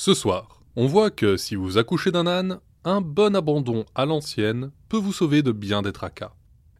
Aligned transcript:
Ce 0.00 0.14
soir, 0.14 0.62
on 0.76 0.86
voit 0.86 1.10
que 1.10 1.36
si 1.36 1.56
vous 1.56 1.76
accouchez 1.76 2.12
d'un 2.12 2.28
âne, 2.28 2.60
un 2.84 3.00
bon 3.00 3.34
abandon 3.34 3.84
à 3.96 4.06
l'ancienne 4.06 4.70
peut 4.88 4.96
vous 4.96 5.12
sauver 5.12 5.42
de 5.42 5.50
bien 5.50 5.82
des 5.82 5.90
tracas. 5.90 6.30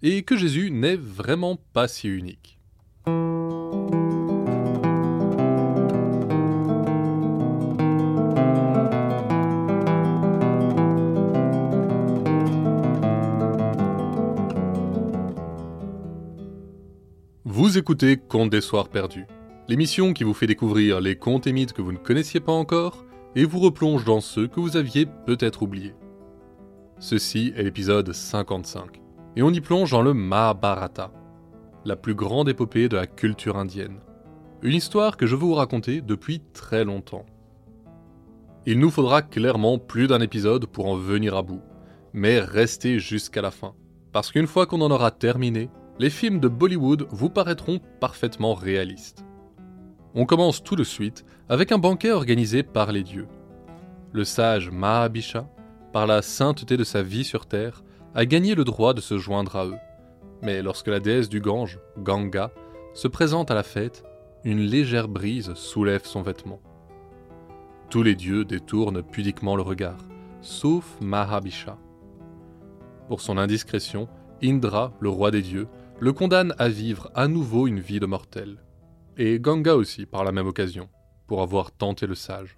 Et 0.02 0.22
que 0.22 0.36
Jésus 0.36 0.70
n'est 0.70 0.94
vraiment 0.94 1.58
pas 1.72 1.88
si 1.88 2.06
unique. 2.06 2.60
Vous 17.44 17.76
écoutez 17.76 18.16
Contes 18.16 18.50
des 18.50 18.60
Soirs 18.60 18.88
Perdus, 18.88 19.26
l'émission 19.66 20.12
qui 20.12 20.22
vous 20.22 20.34
fait 20.34 20.46
découvrir 20.46 21.00
les 21.00 21.16
contes 21.16 21.48
et 21.48 21.52
mythes 21.52 21.72
que 21.72 21.82
vous 21.82 21.90
ne 21.90 21.98
connaissiez 21.98 22.38
pas 22.38 22.52
encore 22.52 23.07
et 23.38 23.44
vous 23.44 23.60
replonge 23.60 24.04
dans 24.04 24.20
ceux 24.20 24.48
que 24.48 24.58
vous 24.58 24.76
aviez 24.76 25.06
peut-être 25.06 25.62
oubliés. 25.62 25.94
Ceci 26.98 27.52
est 27.56 27.62
l'épisode 27.62 28.12
55, 28.12 29.00
et 29.36 29.44
on 29.44 29.50
y 29.50 29.60
plonge 29.60 29.92
dans 29.92 30.02
le 30.02 30.12
Mahabharata, 30.12 31.12
la 31.84 31.94
plus 31.94 32.16
grande 32.16 32.48
épopée 32.48 32.88
de 32.88 32.96
la 32.96 33.06
culture 33.06 33.56
indienne. 33.56 34.00
Une 34.62 34.74
histoire 34.74 35.16
que 35.16 35.24
je 35.24 35.36
veux 35.36 35.46
vous 35.46 35.54
raconter 35.54 36.00
depuis 36.00 36.42
très 36.52 36.84
longtemps. 36.84 37.26
Il 38.66 38.80
nous 38.80 38.90
faudra 38.90 39.22
clairement 39.22 39.78
plus 39.78 40.08
d'un 40.08 40.20
épisode 40.20 40.66
pour 40.66 40.86
en 40.86 40.96
venir 40.96 41.36
à 41.36 41.42
bout, 41.42 41.62
mais 42.12 42.40
restez 42.40 42.98
jusqu'à 42.98 43.40
la 43.40 43.52
fin, 43.52 43.76
parce 44.10 44.32
qu'une 44.32 44.48
fois 44.48 44.66
qu'on 44.66 44.80
en 44.80 44.90
aura 44.90 45.12
terminé, 45.12 45.70
les 46.00 46.10
films 46.10 46.40
de 46.40 46.48
Bollywood 46.48 47.06
vous 47.10 47.30
paraîtront 47.30 47.78
parfaitement 48.00 48.54
réalistes. 48.54 49.24
On 50.14 50.24
commence 50.24 50.62
tout 50.62 50.76
de 50.76 50.84
suite 50.84 51.24
avec 51.48 51.70
un 51.70 51.78
banquet 51.78 52.12
organisé 52.12 52.62
par 52.62 52.92
les 52.92 53.02
dieux. 53.02 53.28
Le 54.12 54.24
sage 54.24 54.70
Mahabisha, 54.70 55.46
par 55.92 56.06
la 56.06 56.22
sainteté 56.22 56.76
de 56.76 56.84
sa 56.84 57.02
vie 57.02 57.24
sur 57.24 57.46
terre, 57.46 57.82
a 58.14 58.24
gagné 58.24 58.54
le 58.54 58.64
droit 58.64 58.94
de 58.94 59.02
se 59.02 59.18
joindre 59.18 59.56
à 59.56 59.66
eux. 59.66 59.76
Mais 60.42 60.62
lorsque 60.62 60.86
la 60.88 61.00
déesse 61.00 61.28
du 61.28 61.40
Gange, 61.40 61.78
Ganga, 61.98 62.50
se 62.94 63.06
présente 63.06 63.50
à 63.50 63.54
la 63.54 63.62
fête, 63.62 64.02
une 64.44 64.60
légère 64.60 65.08
brise 65.08 65.52
soulève 65.54 66.04
son 66.04 66.22
vêtement. 66.22 66.60
Tous 67.90 68.02
les 68.02 68.14
dieux 68.14 68.44
détournent 68.44 69.02
pudiquement 69.02 69.56
le 69.56 69.62
regard, 69.62 69.98
sauf 70.40 70.96
Mahabisha. 71.00 71.76
Pour 73.08 73.20
son 73.20 73.36
indiscrétion, 73.36 74.08
Indra, 74.42 74.92
le 75.00 75.10
roi 75.10 75.30
des 75.30 75.42
dieux, 75.42 75.68
le 76.00 76.12
condamne 76.12 76.54
à 76.58 76.68
vivre 76.68 77.10
à 77.14 77.28
nouveau 77.28 77.66
une 77.66 77.80
vie 77.80 78.00
de 78.00 78.06
mortel 78.06 78.58
et 79.18 79.40
Ganga 79.40 79.74
aussi 79.74 80.06
par 80.06 80.24
la 80.24 80.32
même 80.32 80.46
occasion, 80.46 80.88
pour 81.26 81.42
avoir 81.42 81.72
tenté 81.72 82.06
le 82.06 82.14
sage. 82.14 82.57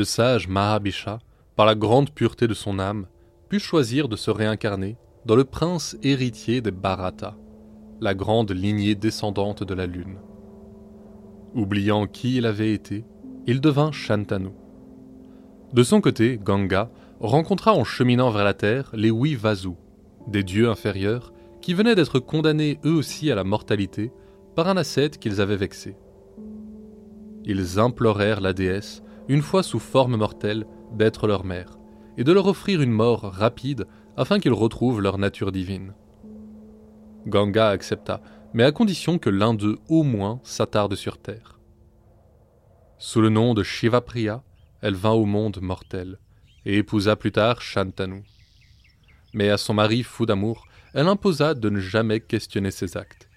Le 0.00 0.04
sage 0.04 0.48
Mahabisha, 0.48 1.18
par 1.56 1.66
la 1.66 1.74
grande 1.74 2.08
pureté 2.08 2.48
de 2.48 2.54
son 2.54 2.78
âme, 2.78 3.04
put 3.50 3.58
choisir 3.58 4.08
de 4.08 4.16
se 4.16 4.30
réincarner 4.30 4.96
dans 5.26 5.36
le 5.36 5.44
prince 5.44 5.94
héritier 6.02 6.62
des 6.62 6.70
Bharata, 6.70 7.36
la 8.00 8.14
grande 8.14 8.50
lignée 8.50 8.94
descendante 8.94 9.62
de 9.62 9.74
la 9.74 9.84
lune. 9.84 10.16
Oubliant 11.54 12.06
qui 12.06 12.38
il 12.38 12.46
avait 12.46 12.72
été, 12.72 13.04
il 13.46 13.60
devint 13.60 13.92
Shantanu. 13.92 14.52
De 15.74 15.82
son 15.82 16.00
côté, 16.00 16.40
Ganga 16.42 16.90
rencontra 17.20 17.74
en 17.74 17.84
cheminant 17.84 18.30
vers 18.30 18.44
la 18.44 18.54
terre 18.54 18.90
les 18.94 19.10
huit 19.10 19.38
des 20.28 20.42
dieux 20.42 20.70
inférieurs 20.70 21.34
qui 21.60 21.74
venaient 21.74 21.94
d'être 21.94 22.20
condamnés 22.20 22.78
eux 22.86 22.94
aussi 22.94 23.30
à 23.30 23.34
la 23.34 23.44
mortalité 23.44 24.12
par 24.56 24.66
un 24.66 24.78
ascète 24.78 25.18
qu'ils 25.18 25.42
avaient 25.42 25.56
vexé. 25.56 25.94
Ils 27.44 27.78
implorèrent 27.78 28.40
la 28.40 28.54
déesse 28.54 29.02
une 29.30 29.42
fois 29.42 29.62
sous 29.62 29.78
forme 29.78 30.16
mortelle, 30.16 30.66
d'être 30.90 31.28
leur 31.28 31.44
mère, 31.44 31.78
et 32.18 32.24
de 32.24 32.32
leur 32.32 32.46
offrir 32.48 32.82
une 32.82 32.90
mort 32.90 33.22
rapide 33.22 33.86
afin 34.16 34.40
qu'ils 34.40 34.52
retrouvent 34.52 35.00
leur 35.00 35.18
nature 35.18 35.52
divine. 35.52 35.94
Ganga 37.28 37.68
accepta, 37.68 38.20
mais 38.54 38.64
à 38.64 38.72
condition 38.72 39.18
que 39.18 39.30
l'un 39.30 39.54
d'eux 39.54 39.78
au 39.88 40.02
moins 40.02 40.40
s'attarde 40.42 40.96
sur 40.96 41.16
terre. 41.16 41.60
Sous 42.98 43.20
le 43.20 43.28
nom 43.28 43.54
de 43.54 43.62
Shivapriya, 43.62 44.42
elle 44.82 44.96
vint 44.96 45.12
au 45.12 45.26
monde 45.26 45.60
mortel, 45.62 46.18
et 46.66 46.78
épousa 46.78 47.14
plus 47.14 47.30
tard 47.30 47.62
Shantanu. 47.62 48.24
Mais 49.32 49.48
à 49.48 49.58
son 49.58 49.74
mari 49.74 50.02
fou 50.02 50.26
d'amour, 50.26 50.66
elle 50.92 51.06
imposa 51.06 51.54
de 51.54 51.70
ne 51.70 51.78
jamais 51.78 52.18
questionner 52.18 52.72
ses 52.72 52.96
actes, 52.96 53.28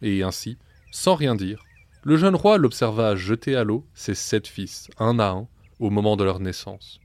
et 0.00 0.22
ainsi, 0.22 0.56
sans 0.92 1.14
rien 1.14 1.34
dire, 1.34 1.62
le 2.04 2.16
jeune 2.16 2.34
roi 2.34 2.58
l'observa 2.58 3.14
jeter 3.14 3.54
à 3.54 3.62
l'eau 3.62 3.86
ses 3.94 4.16
sept 4.16 4.48
fils, 4.48 4.90
un 4.98 5.20
à 5.20 5.30
un, 5.30 5.48
au 5.78 5.88
moment 5.88 6.16
de 6.16 6.24
leur 6.24 6.40
naissance. 6.40 7.00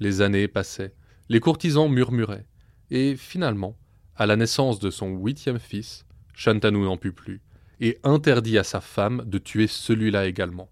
Les 0.00 0.20
années 0.20 0.48
passaient, 0.48 0.94
les 1.30 1.40
courtisans 1.40 1.88
murmuraient, 1.88 2.46
et 2.90 3.16
finalement, 3.16 3.78
à 4.16 4.26
la 4.26 4.36
naissance 4.36 4.78
de 4.80 4.90
son 4.90 5.16
huitième 5.16 5.58
fils, 5.58 6.04
Shantanu 6.34 6.80
n'en 6.80 6.98
put 6.98 7.12
plus, 7.12 7.40
et 7.80 7.98
interdit 8.02 8.58
à 8.58 8.64
sa 8.64 8.82
femme 8.82 9.22
de 9.24 9.38
tuer 9.38 9.66
celui-là 9.66 10.26
également. 10.26 10.70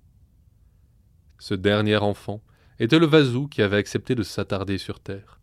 Ce 1.38 1.54
dernier 1.54 1.96
enfant 1.96 2.42
était 2.78 2.98
le 2.98 3.06
Vasu 3.06 3.48
qui 3.48 3.62
avait 3.62 3.78
accepté 3.78 4.14
de 4.14 4.22
s'attarder 4.22 4.76
sur 4.76 5.00
terre, 5.00 5.40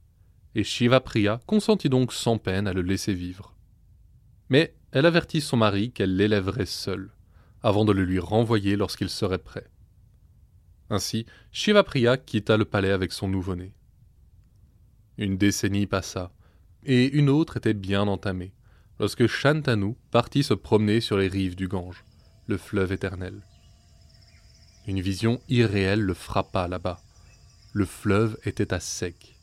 et 0.53 0.63
Shiva-Priya 0.63 1.39
consentit 1.47 1.89
donc 1.89 2.13
sans 2.13 2.37
peine 2.37 2.67
à 2.67 2.73
le 2.73 2.83
laisser 2.83 3.13
vivre. 3.13 3.55
Mais 4.49 4.75
elle 4.91 5.07
avertit 5.07 5.41
son 5.41 5.57
mari 5.57 5.91
qu'elle 5.91 6.15
l'élèverait 6.15 6.67
seule 6.67 7.09
avant 7.63 7.85
de 7.85 7.91
le 7.91 8.03
lui 8.03 8.19
renvoyer 8.19 8.75
lorsqu'il 8.75 9.09
serait 9.09 9.39
prêt. 9.39 9.67
Ainsi, 10.89 11.25
Shivapriya 11.51 12.17
quitta 12.17 12.57
le 12.57 12.65
palais 12.65 12.91
avec 12.91 13.11
son 13.13 13.27
nouveau-né. 13.27 13.73
Une 15.17 15.37
décennie 15.37 15.87
passa, 15.87 16.31
et 16.85 17.05
une 17.05 17.29
autre 17.29 17.57
était 17.57 17.73
bien 17.73 18.07
entamée, 18.07 18.53
lorsque 18.99 19.27
Shantanu 19.27 19.95
partit 20.11 20.43
se 20.43 20.53
promener 20.53 21.01
sur 21.01 21.17
les 21.17 21.27
rives 21.27 21.55
du 21.55 21.67
Gange, 21.67 22.03
le 22.47 22.57
fleuve 22.57 22.91
éternel. 22.91 23.41
Une 24.85 24.99
vision 24.99 25.39
irréelle 25.47 26.01
le 26.01 26.13
frappa 26.13 26.67
là-bas. 26.67 26.99
Le 27.71 27.85
fleuve 27.85 28.37
était 28.43 28.73
à 28.73 28.81
sec. 28.81 29.35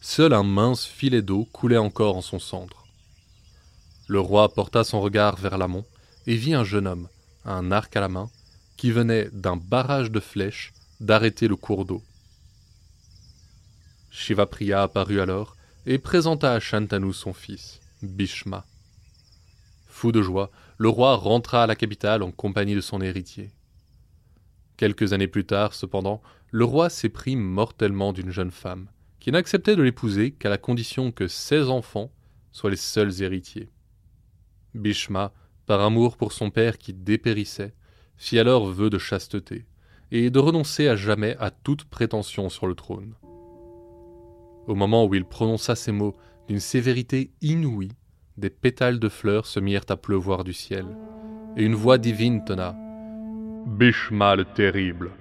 Seul 0.00 0.32
un 0.32 0.44
mince 0.44 0.84
filet 0.84 1.22
d'eau 1.22 1.44
coulait 1.46 1.76
encore 1.76 2.16
en 2.16 2.22
son 2.22 2.38
centre. 2.38 2.84
Le 4.06 4.20
roi 4.20 4.52
porta 4.52 4.84
son 4.84 5.00
regard 5.00 5.36
vers 5.36 5.58
l'amont 5.58 5.84
et 6.26 6.36
vit 6.36 6.54
un 6.54 6.62
jeune 6.62 6.86
homme, 6.86 7.08
un 7.44 7.72
arc 7.72 7.96
à 7.96 8.00
la 8.00 8.08
main, 8.08 8.30
qui 8.76 8.90
venait 8.90 9.28
d'un 9.32 9.56
barrage 9.56 10.10
de 10.10 10.20
flèches 10.20 10.72
d'arrêter 11.00 11.48
le 11.48 11.56
cours 11.56 11.84
d'eau. 11.84 12.02
Shivapriya 14.10 14.82
apparut 14.82 15.20
alors 15.20 15.56
et 15.86 15.98
présenta 15.98 16.52
à 16.52 16.60
Shantanu 16.60 17.12
son 17.12 17.32
fils, 17.32 17.80
Bhishma. 18.02 18.64
Fou 19.86 20.12
de 20.12 20.22
joie, 20.22 20.50
le 20.78 20.88
roi 20.88 21.16
rentra 21.16 21.64
à 21.64 21.66
la 21.66 21.76
capitale 21.76 22.22
en 22.22 22.30
compagnie 22.30 22.74
de 22.74 22.80
son 22.80 23.00
héritier. 23.00 23.50
Quelques 24.76 25.12
années 25.12 25.28
plus 25.28 25.44
tard, 25.44 25.74
cependant, 25.74 26.22
le 26.50 26.64
roi 26.64 26.90
s'éprit 26.90 27.36
mortellement 27.36 28.12
d'une 28.12 28.30
jeune 28.30 28.50
femme, 28.50 28.88
qui 29.20 29.30
n'acceptait 29.30 29.76
de 29.76 29.82
l'épouser 29.82 30.32
qu'à 30.32 30.48
la 30.48 30.58
condition 30.58 31.12
que 31.12 31.28
ses 31.28 31.68
enfants 31.68 32.10
soient 32.52 32.70
les 32.70 32.76
seuls 32.76 33.22
héritiers. 33.22 33.70
Bhishma 34.74 35.32
par 35.66 35.80
amour 35.80 36.16
pour 36.16 36.32
son 36.32 36.50
père 36.50 36.78
qui 36.78 36.92
dépérissait, 36.92 37.74
fit 38.16 38.38
alors 38.38 38.66
vœu 38.66 38.90
de 38.90 38.98
chasteté, 38.98 39.66
et 40.10 40.30
de 40.30 40.38
renoncer 40.38 40.88
à 40.88 40.96
jamais 40.96 41.36
à 41.40 41.50
toute 41.50 41.84
prétention 41.84 42.48
sur 42.48 42.66
le 42.66 42.74
trône. 42.74 43.14
Au 44.66 44.74
moment 44.74 45.04
où 45.04 45.14
il 45.14 45.24
prononça 45.24 45.74
ces 45.74 45.92
mots 45.92 46.14
d'une 46.48 46.60
sévérité 46.60 47.30
inouïe, 47.40 47.92
des 48.36 48.50
pétales 48.50 48.98
de 48.98 49.08
fleurs 49.08 49.46
se 49.46 49.60
mirent 49.60 49.86
à 49.88 49.96
pleuvoir 49.96 50.44
du 50.44 50.52
ciel, 50.52 50.86
et 51.56 51.64
une 51.64 51.74
voix 51.74 51.98
divine 51.98 52.44
tonna 52.44 52.76
Bishma 53.66 54.36
le 54.36 54.44
terrible. 54.44 55.12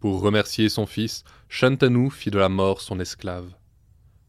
Pour 0.00 0.20
remercier 0.20 0.68
son 0.68 0.86
fils, 0.86 1.24
Shantanu 1.48 2.10
fit 2.10 2.30
de 2.30 2.38
la 2.38 2.48
mort 2.48 2.80
son 2.80 3.00
esclave. 3.00 3.54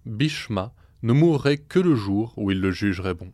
Bhishma 0.05 0.73
ne 1.03 1.13
mourrait 1.13 1.57
que 1.57 1.79
le 1.79 1.95
jour 1.95 2.33
où 2.35 2.51
il 2.51 2.59
le 2.59 2.71
jugerait 2.71 3.13
bon. 3.13 3.31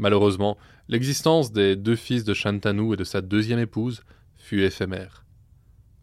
Malheureusement, 0.00 0.56
l'existence 0.88 1.52
des 1.52 1.76
deux 1.76 1.94
fils 1.94 2.24
de 2.24 2.32
Shantanu 2.32 2.94
et 2.94 2.96
de 2.96 3.04
sa 3.04 3.20
deuxième 3.20 3.58
épouse 3.58 4.02
fut 4.34 4.62
éphémère. 4.62 5.26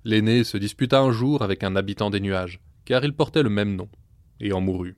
L'aîné 0.04 0.44
se 0.44 0.56
disputa 0.56 1.00
un 1.00 1.12
jour 1.12 1.42
avec 1.42 1.64
un 1.64 1.76
habitant 1.76 2.12
des 2.12 2.20
nuages, 2.20 2.62
car 2.86 3.04
il 3.04 3.16
portait 3.16 3.42
le 3.42 3.50
même 3.50 3.76
nom, 3.76 3.90
et 4.40 4.54
en 4.54 4.62
mourut. 4.62 4.98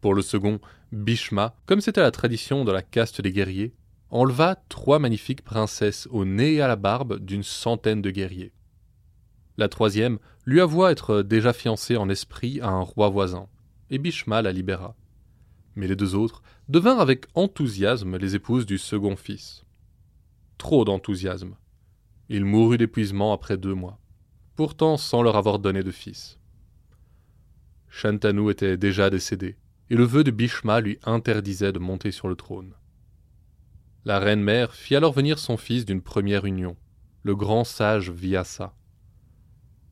Pour 0.00 0.14
le 0.14 0.22
second, 0.22 0.60
Bhishma, 0.92 1.56
comme 1.66 1.80
c'était 1.80 2.02
la 2.02 2.12
tradition 2.12 2.64
de 2.64 2.70
la 2.70 2.82
caste 2.82 3.20
des 3.20 3.32
guerriers, 3.32 3.74
enleva 4.10 4.62
trois 4.68 5.00
magnifiques 5.00 5.42
princesses 5.42 6.06
au 6.12 6.24
nez 6.24 6.54
et 6.54 6.62
à 6.62 6.68
la 6.68 6.76
barbe 6.76 7.18
d'une 7.18 7.42
centaine 7.42 8.00
de 8.00 8.10
guerriers. 8.12 8.52
La 9.58 9.68
troisième 9.68 10.20
lui 10.46 10.60
avoua 10.60 10.92
être 10.92 11.22
déjà 11.22 11.52
fiancée 11.52 11.96
en 11.96 12.08
esprit 12.08 12.60
à 12.60 12.68
un 12.68 12.82
roi 12.82 13.08
voisin, 13.08 13.48
et 13.90 13.98
Bhishma 13.98 14.40
la 14.40 14.52
libéra. 14.52 14.94
Mais 15.74 15.86
les 15.86 15.96
deux 15.96 16.14
autres 16.14 16.42
devinrent 16.68 17.00
avec 17.00 17.26
enthousiasme 17.34 18.16
les 18.16 18.34
épouses 18.34 18.66
du 18.66 18.78
second 18.78 19.16
fils. 19.16 19.64
Trop 20.58 20.84
d'enthousiasme. 20.84 21.56
Il 22.28 22.44
mourut 22.44 22.78
d'épuisement 22.78 23.32
après 23.32 23.56
deux 23.56 23.74
mois, 23.74 23.98
pourtant 24.54 24.96
sans 24.96 25.22
leur 25.22 25.36
avoir 25.36 25.58
donné 25.58 25.82
de 25.82 25.90
fils. 25.90 26.38
Shantanu 27.88 28.50
était 28.50 28.76
déjà 28.76 29.10
décédé, 29.10 29.56
et 29.90 29.96
le 29.96 30.04
vœu 30.04 30.24
de 30.24 30.30
Bhishma 30.30 30.80
lui 30.80 30.98
interdisait 31.04 31.72
de 31.72 31.78
monter 31.78 32.10
sur 32.10 32.28
le 32.28 32.36
trône. 32.36 32.74
La 34.04 34.18
reine 34.18 34.42
mère 34.42 34.74
fit 34.74 34.96
alors 34.96 35.12
venir 35.12 35.38
son 35.38 35.56
fils 35.56 35.84
d'une 35.84 36.00
première 36.00 36.44
union, 36.44 36.76
le 37.22 37.36
grand 37.36 37.64
sage 37.64 38.10
Vyasa. 38.10 38.74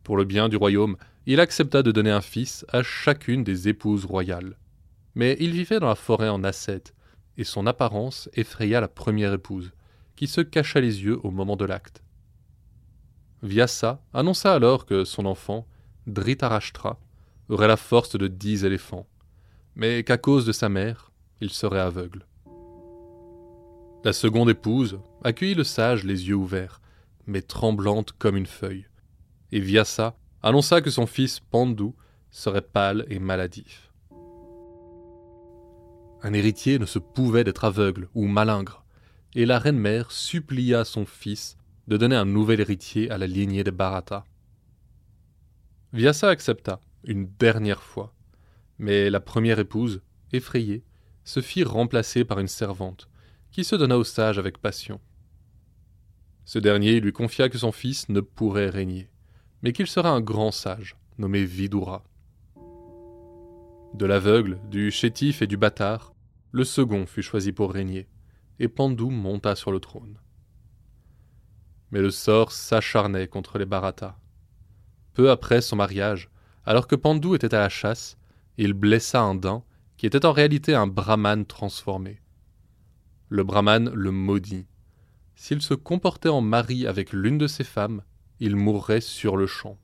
Pour 0.02 0.16
le 0.16 0.24
bien 0.24 0.48
du 0.48 0.56
royaume, 0.56 0.96
il 1.26 1.40
accepta 1.40 1.82
de 1.82 1.92
donner 1.92 2.10
un 2.10 2.20
fils 2.20 2.64
à 2.70 2.82
chacune 2.82 3.44
des 3.44 3.68
épouses 3.68 4.04
royales. 4.04 4.56
Mais 5.20 5.36
il 5.38 5.50
vivait 5.50 5.80
dans 5.80 5.88
la 5.88 5.96
forêt 5.96 6.30
en 6.30 6.44
ascète, 6.44 6.94
et 7.36 7.44
son 7.44 7.66
apparence 7.66 8.30
effraya 8.32 8.80
la 8.80 8.88
première 8.88 9.34
épouse, 9.34 9.70
qui 10.16 10.26
se 10.26 10.40
cacha 10.40 10.80
les 10.80 11.02
yeux 11.02 11.20
au 11.22 11.30
moment 11.30 11.56
de 11.56 11.66
l'acte. 11.66 12.02
Vyasa 13.42 14.00
annonça 14.14 14.54
alors 14.54 14.86
que 14.86 15.04
son 15.04 15.26
enfant, 15.26 15.66
Dhritarashtra, 16.06 16.98
aurait 17.50 17.68
la 17.68 17.76
force 17.76 18.16
de 18.16 18.28
dix 18.28 18.64
éléphants, 18.64 19.06
mais 19.74 20.04
qu'à 20.04 20.16
cause 20.16 20.46
de 20.46 20.52
sa 20.52 20.70
mère, 20.70 21.12
il 21.42 21.50
serait 21.50 21.80
aveugle. 21.80 22.24
La 24.04 24.14
seconde 24.14 24.48
épouse 24.48 25.00
accueillit 25.22 25.52
le 25.52 25.64
sage 25.64 26.02
les 26.02 26.28
yeux 26.28 26.34
ouverts, 26.34 26.80
mais 27.26 27.42
tremblante 27.42 28.12
comme 28.12 28.38
une 28.38 28.46
feuille, 28.46 28.86
et 29.52 29.60
Vyasa 29.60 30.16
annonça 30.42 30.80
que 30.80 30.88
son 30.88 31.04
fils 31.04 31.40
Pandu 31.40 31.90
serait 32.30 32.62
pâle 32.62 33.04
et 33.10 33.18
maladif. 33.18 33.89
Un 36.22 36.32
héritier 36.34 36.78
ne 36.78 36.86
se 36.86 36.98
pouvait 36.98 37.44
d'être 37.44 37.64
aveugle 37.64 38.08
ou 38.14 38.26
malingre, 38.26 38.84
et 39.34 39.46
la 39.46 39.58
reine-mère 39.58 40.10
supplia 40.10 40.84
son 40.84 41.06
fils 41.06 41.56
de 41.88 41.96
donner 41.96 42.16
un 42.16 42.24
nouvel 42.24 42.60
héritier 42.60 43.10
à 43.10 43.18
la 43.18 43.26
lignée 43.26 43.64
des 43.64 43.70
Bharata. 43.70 44.24
Vyasa 45.92 46.28
accepta, 46.28 46.80
une 47.04 47.26
dernière 47.38 47.82
fois, 47.82 48.14
mais 48.78 49.10
la 49.10 49.20
première 49.20 49.58
épouse, 49.58 50.02
effrayée, 50.32 50.84
se 51.24 51.40
fit 51.40 51.64
remplacer 51.64 52.24
par 52.24 52.38
une 52.38 52.48
servante, 52.48 53.08
qui 53.50 53.64
se 53.64 53.76
donna 53.76 53.96
au 53.96 54.04
sage 54.04 54.38
avec 54.38 54.58
passion. 54.58 55.00
Ce 56.44 56.58
dernier 56.58 57.00
lui 57.00 57.12
confia 57.12 57.48
que 57.48 57.58
son 57.58 57.72
fils 57.72 58.08
ne 58.08 58.20
pourrait 58.20 58.70
régner, 58.70 59.10
mais 59.62 59.72
qu'il 59.72 59.86
serait 59.86 60.08
un 60.08 60.20
grand 60.20 60.50
sage, 60.50 60.96
nommé 61.18 61.44
Vidura. 61.44 62.04
De 63.94 64.06
l'aveugle, 64.06 64.60
du 64.70 64.90
chétif 64.90 65.42
et 65.42 65.46
du 65.46 65.56
bâtard, 65.56 66.09
le 66.52 66.64
second 66.64 67.06
fut 67.06 67.22
choisi 67.22 67.52
pour 67.52 67.72
régner, 67.72 68.08
et 68.58 68.68
Pandou 68.68 69.10
monta 69.10 69.54
sur 69.54 69.72
le 69.72 69.80
trône. 69.80 70.18
Mais 71.90 72.00
le 72.00 72.10
sort 72.10 72.52
s'acharnait 72.52 73.28
contre 73.28 73.58
les 73.58 73.66
Bharatas. 73.66 74.16
Peu 75.14 75.30
après 75.30 75.60
son 75.60 75.76
mariage, 75.76 76.30
alors 76.64 76.86
que 76.86 76.96
Pandou 76.96 77.34
était 77.34 77.54
à 77.54 77.60
la 77.60 77.68
chasse, 77.68 78.16
il 78.58 78.74
blessa 78.74 79.20
un 79.20 79.34
daim 79.34 79.64
qui 79.96 80.06
était 80.06 80.26
en 80.26 80.32
réalité 80.32 80.74
un 80.74 80.86
brahman 80.86 81.46
transformé. 81.46 82.20
Le 83.28 83.44
brahman 83.44 83.90
le 83.94 84.10
maudit. 84.10 84.66
S'il 85.34 85.62
se 85.62 85.74
comportait 85.74 86.28
en 86.28 86.40
mari 86.40 86.86
avec 86.86 87.12
l'une 87.12 87.38
de 87.38 87.46
ses 87.46 87.64
femmes, 87.64 88.02
il 88.40 88.56
mourrait 88.56 89.00
sur 89.00 89.36
le 89.36 89.46
champ. 89.46 89.78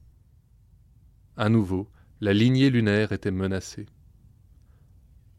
À 1.36 1.48
nouveau, 1.48 1.88
la 2.20 2.32
lignée 2.32 2.70
lunaire 2.70 3.12
était 3.12 3.30
menacée. 3.30 3.86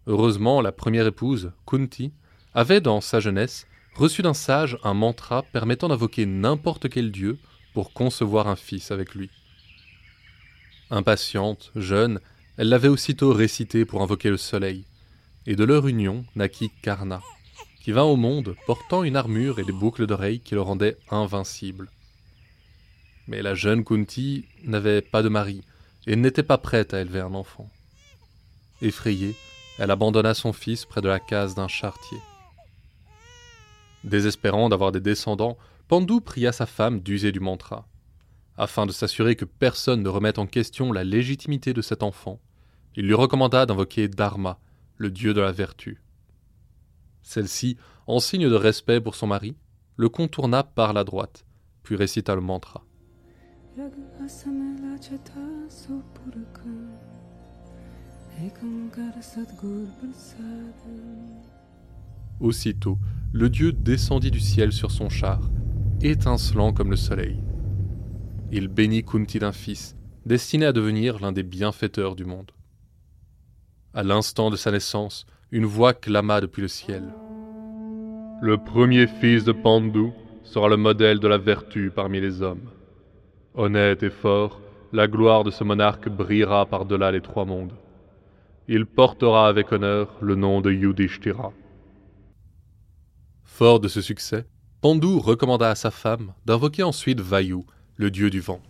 Heureusement, 0.08 0.62
la 0.62 0.72
première 0.72 1.06
épouse, 1.06 1.52
Kunti, 1.66 2.14
avait 2.54 2.80
dans 2.80 3.02
sa 3.02 3.20
jeunesse 3.20 3.68
reçu 3.94 4.22
d'un 4.22 4.34
sage 4.34 4.78
un 4.84 4.94
mantra 4.94 5.44
permettant 5.44 5.90
d'invoquer 5.90 6.26
n'importe 6.26 6.88
quel 6.88 7.12
dieu 7.12 7.38
pour 7.74 7.92
concevoir 7.92 8.48
un 8.48 8.56
fils 8.56 8.90
avec 8.92 9.16
lui. 9.16 9.30
Impatiente, 10.90 11.72
jeune, 11.76 12.22
elle 12.56 12.70
l'avait 12.70 12.88
aussitôt 12.88 13.34
récité 13.34 13.84
pour 13.84 14.02
invoquer 14.02 14.30
le 14.30 14.38
soleil, 14.38 14.86
et 15.46 15.58
de 15.58 15.66
leur 15.66 15.88
union 15.88 16.26
naquit 16.36 16.72
Karna, 16.82 17.22
qui 17.84 17.92
vint 17.92 18.04
au 18.04 18.16
monde 18.16 18.56
portant 18.66 19.04
une 19.04 19.18
armure 19.18 19.60
et 19.60 19.66
des 19.66 19.74
boucles 19.74 20.08
d'oreilles 20.08 20.40
qui 20.40 20.56
le 20.56 20.62
rendaient 20.62 20.98
invincible. 21.12 21.90
Mais 23.28 23.42
la 23.42 23.56
jeune 23.56 23.84
Kunti 23.84 24.46
n'avait 24.64 25.02
pas 25.02 25.22
de 25.22 25.30
mari 25.30 25.64
et 26.06 26.16
n'était 26.16 26.44
pas 26.44 26.58
prête 26.58 26.94
à 26.94 27.02
élever 27.02 27.20
un 27.20 27.34
enfant. 27.34 27.70
Effrayée, 28.82 29.36
elle 29.80 29.92
abandonna 29.92 30.34
son 30.34 30.54
fils 30.54 30.86
près 30.86 31.02
de 31.02 31.08
la 31.08 31.20
case 31.20 31.56
d'un 31.56 31.68
charretier. 31.68 32.20
Désespérant 34.04 34.70
d'avoir 34.70 34.92
des 34.92 35.02
descendants, 35.02 35.58
Pandou 35.88 36.20
pria 36.20 36.52
sa 36.52 36.66
femme 36.66 37.00
d'user 37.00 37.32
du 37.32 37.40
mantra. 37.40 37.88
Afin 38.58 38.86
de 38.86 38.92
s'assurer 38.92 39.36
que 39.36 39.46
personne 39.46 40.02
ne 40.02 40.10
remette 40.10 40.40
en 40.40 40.48
question 40.48 40.92
la 40.92 41.04
légitimité 41.04 41.74
de 41.74 41.82
cet 41.82 42.04
enfant, 42.04 42.40
il 42.96 43.06
lui 43.06 43.14
recommanda 43.14 43.66
d'invoquer 43.66 44.08
Dharma, 44.08 44.60
le 44.98 45.12
dieu 45.12 45.34
de 45.34 45.42
la 45.42 45.52
vertu. 45.52 46.02
Celle-ci, 47.22 47.78
en 48.08 48.20
signe 48.20 48.50
de 48.50 48.56
respect 48.56 49.00
pour 49.00 49.16
son 49.16 49.28
mari, 49.28 49.56
le 49.96 50.10
contourna 50.10 50.64
par 50.64 50.94
la 50.94 51.04
droite, 51.04 51.46
puis 51.84 51.96
récita 51.96 52.36
le 52.36 52.42
mantra. 52.42 52.84
Aussitôt, 62.40 62.98
le 63.34 63.50
dieu 63.50 63.72
descendit 63.72 64.32
du 64.32 64.40
ciel 64.40 64.72
sur 64.72 64.92
son 64.92 65.10
char, 65.10 65.50
étincelant 66.02 66.72
comme 66.72 66.92
le 66.92 66.96
soleil. 66.96 67.40
Il 68.52 68.68
bénit 68.68 69.04
Kunti 69.04 69.40
d'un 69.40 69.52
fils, 69.52 69.96
destiné 70.26 70.66
à 70.66 70.72
devenir 70.72 71.20
l'un 71.20 71.32
des 71.32 71.44
bienfaiteurs 71.44 72.16
du 72.16 72.26
monde. 72.26 72.52
À 73.94 74.04
l'instant 74.04 74.52
de 74.52 74.56
sa 74.56 74.72
naissance, 74.72 75.26
une 75.52 75.66
voix 75.66 75.94
clama 75.94 76.40
depuis 76.40 76.62
le 76.62 76.68
ciel. 76.68 77.04
Le 78.42 78.58
premier 78.58 79.08
fils 79.08 79.46
de 79.46 79.52
Pandu 79.52 80.12
sera 80.44 80.70
le 80.70 80.78
modèle 80.78 81.20
de 81.20 81.28
la 81.28 81.40
vertu 81.40 81.92
parmi 81.94 82.22
les 82.22 82.44
hommes. 82.44 82.70
Honnête 83.56 84.04
et 84.04 84.12
fort, 84.12 84.62
la 84.94 85.08
gloire 85.08 85.44
de 85.44 85.50
ce 85.50 85.64
monarque 85.64 86.08
brillera 86.08 86.68
par-delà 86.68 87.12
les 87.12 87.22
trois 87.22 87.46
mondes. 87.46 87.74
Il 88.70 88.86
portera 88.86 89.48
avec 89.48 89.72
honneur 89.72 90.14
le 90.20 90.36
nom 90.36 90.60
de 90.60 90.72
Yudhishthira. 90.72 91.54
Fort 93.46 93.80
de 93.80 93.88
ce 93.88 94.02
succès, 94.02 94.46
Pandu 94.82 95.16
recommanda 95.20 95.70
à 95.70 95.76
sa 95.76 95.90
femme 95.90 96.34
d'invoquer 96.46 96.84
ensuite 96.84 97.22
Vayu, 97.22 97.62
le 97.96 98.12
dieu 98.12 98.30
du 98.30 98.42
vent. 98.42 98.62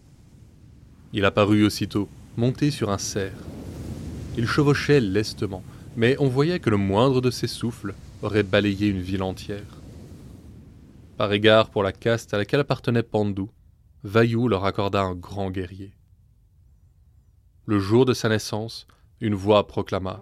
Il 1.13 1.25
apparut 1.25 1.65
aussitôt, 1.65 2.09
monté 2.37 2.69
sur 2.69 2.91
un 2.91 2.99
cerf. 2.99 3.33
Il 4.37 4.45
chevauchait 4.45 4.99
lestement, 4.99 5.63
mais 5.95 6.15
on 6.19 6.27
voyait 6.27 6.59
que 6.59 6.69
le 6.69 6.77
moindre 6.77 7.19
de 7.19 7.31
ses 7.31 7.47
souffles 7.47 7.95
aurait 8.21 8.43
balayé 8.43 8.89
une 8.89 9.01
ville 9.01 9.23
entière. 9.23 9.81
Par 11.17 11.33
égard 11.33 11.71
pour 11.71 11.81
la 11.81 11.91
caste 11.91 12.35
à 12.35 12.37
laquelle 12.37 12.59
appartenait 12.59 13.01
Pandu, 13.01 13.45
Vayu 14.03 14.47
leur 14.47 14.63
accorda 14.63 15.01
un 15.01 15.15
grand 15.15 15.49
guerrier. 15.49 15.95
Le 17.65 17.79
jour 17.79 18.05
de 18.05 18.13
sa 18.13 18.29
naissance, 18.29 18.85
une 19.19 19.33
voix 19.33 19.65
proclama 19.65 20.21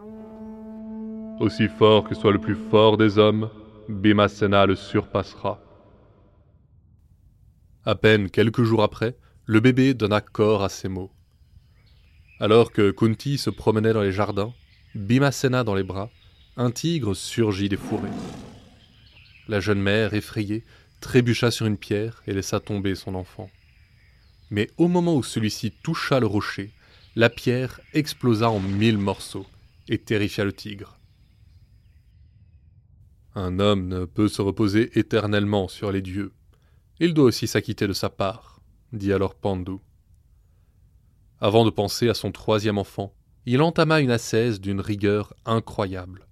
Aussi 1.39 1.67
fort 1.67 2.07
que 2.07 2.15
soit 2.15 2.31
le 2.31 2.39
plus 2.39 2.55
fort 2.55 2.97
des 2.97 3.17
hommes, 3.17 3.49
Bhimasena 3.89 4.65
le 4.65 4.75
surpassera. 4.75 5.61
À 7.85 7.95
peine 7.95 8.29
quelques 8.29 8.63
jours 8.63 8.83
après, 8.83 9.17
le 9.45 9.59
bébé 9.59 9.93
donna 9.93 10.21
corps 10.21 10.63
à 10.63 10.69
ces 10.69 10.87
mots. 10.87 11.11
Alors 12.39 12.71
que 12.71 12.91
Kunti 12.91 13.37
se 13.37 13.49
promenait 13.49 13.93
dans 13.93 14.01
les 14.01 14.11
jardins, 14.11 14.53
Bhimasena 14.95 15.63
dans 15.63 15.75
les 15.75 15.83
bras, 15.83 16.09
un 16.55 16.71
tigre 16.71 17.15
surgit 17.15 17.69
des 17.69 17.77
fourrés. 17.77 18.09
La 19.49 19.59
jeune 19.59 19.81
mère, 19.81 20.13
effrayée, 20.13 20.63
trébucha 21.01 21.51
sur 21.51 21.65
une 21.65 21.77
pierre 21.77 22.23
et 22.27 22.33
laissa 22.33 22.61
tomber 22.61 22.95
son 22.95 23.13
enfant. 23.13 23.49
Mais 24.49 24.69
au 24.77 24.87
moment 24.87 25.15
où 25.15 25.23
celui-ci 25.23 25.71
toucha 25.83 26.19
le 26.19 26.27
rocher, 26.27 26.71
la 27.15 27.29
pierre 27.29 27.79
explosa 27.93 28.49
en 28.49 28.59
mille 28.59 28.97
morceaux 28.97 29.45
et 29.87 29.97
terrifia 29.97 30.43
le 30.43 30.51
tigre. 30.51 30.99
Un 33.35 33.59
homme 33.59 33.87
ne 33.87 34.03
peut 34.03 34.27
se 34.27 34.41
reposer 34.41 34.97
éternellement 34.99 35.69
sur 35.69 35.93
les 35.93 36.01
dieux. 36.01 36.33
Il 36.99 37.13
doit 37.13 37.25
aussi 37.25 37.47
s'acquitter 37.47 37.87
de 37.87 37.93
sa 37.93 38.09
part, 38.09 38.59
dit 38.91 39.13
alors 39.13 39.35
Pandou. 39.35 39.81
Avant 41.39 41.63
de 41.63 41.69
penser 41.69 42.09
à 42.09 42.13
son 42.13 42.33
troisième 42.33 42.77
enfant, 42.77 43.13
il 43.45 43.61
entama 43.61 44.01
une 44.01 44.11
ascèse 44.11 44.59
d'une 44.59 44.81
rigueur 44.81 45.33
incroyable. 45.45 46.27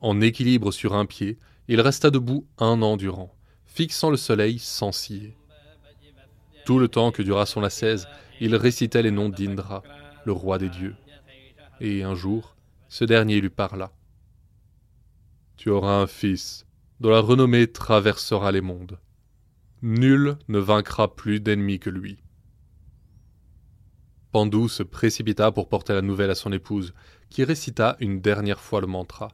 En 0.00 0.20
équilibre 0.20 0.72
sur 0.72 0.94
un 0.94 1.06
pied, 1.06 1.38
il 1.68 1.80
resta 1.80 2.10
debout 2.10 2.46
un 2.58 2.82
an 2.82 2.96
durant, 2.96 3.34
fixant 3.66 4.10
le 4.10 4.16
soleil 4.16 4.58
sans 4.58 4.90
scier. 4.90 5.36
Tout 6.64 6.78
le 6.78 6.88
temps 6.88 7.12
que 7.12 7.22
dura 7.22 7.46
son 7.46 7.62
ascèse, 7.62 8.08
il 8.40 8.56
récitait 8.56 9.02
les 9.02 9.10
noms 9.10 9.28
d'Indra, 9.28 9.82
le 10.24 10.32
roi 10.32 10.58
des 10.58 10.68
dieux. 10.68 10.96
Et 11.80 12.02
un 12.02 12.14
jour, 12.14 12.56
ce 12.88 13.04
dernier 13.04 13.40
lui 13.40 13.50
parla. 13.50 13.92
Tu 15.56 15.70
auras 15.70 16.00
un 16.00 16.06
fils, 16.06 16.66
dont 17.00 17.10
la 17.10 17.20
renommée 17.20 17.66
traversera 17.66 18.52
les 18.52 18.60
mondes. 18.60 18.98
Nul 19.82 20.36
ne 20.48 20.58
vaincra 20.58 21.14
plus 21.14 21.40
d'ennemis 21.40 21.78
que 21.78 21.90
lui. 21.90 22.18
Pandou 24.32 24.68
se 24.68 24.82
précipita 24.82 25.52
pour 25.52 25.68
porter 25.68 25.92
la 25.92 26.02
nouvelle 26.02 26.30
à 26.30 26.34
son 26.34 26.52
épouse, 26.52 26.94
qui 27.30 27.44
récita 27.44 27.96
une 28.00 28.20
dernière 28.20 28.60
fois 28.60 28.80
le 28.80 28.86
mantra. 28.86 29.28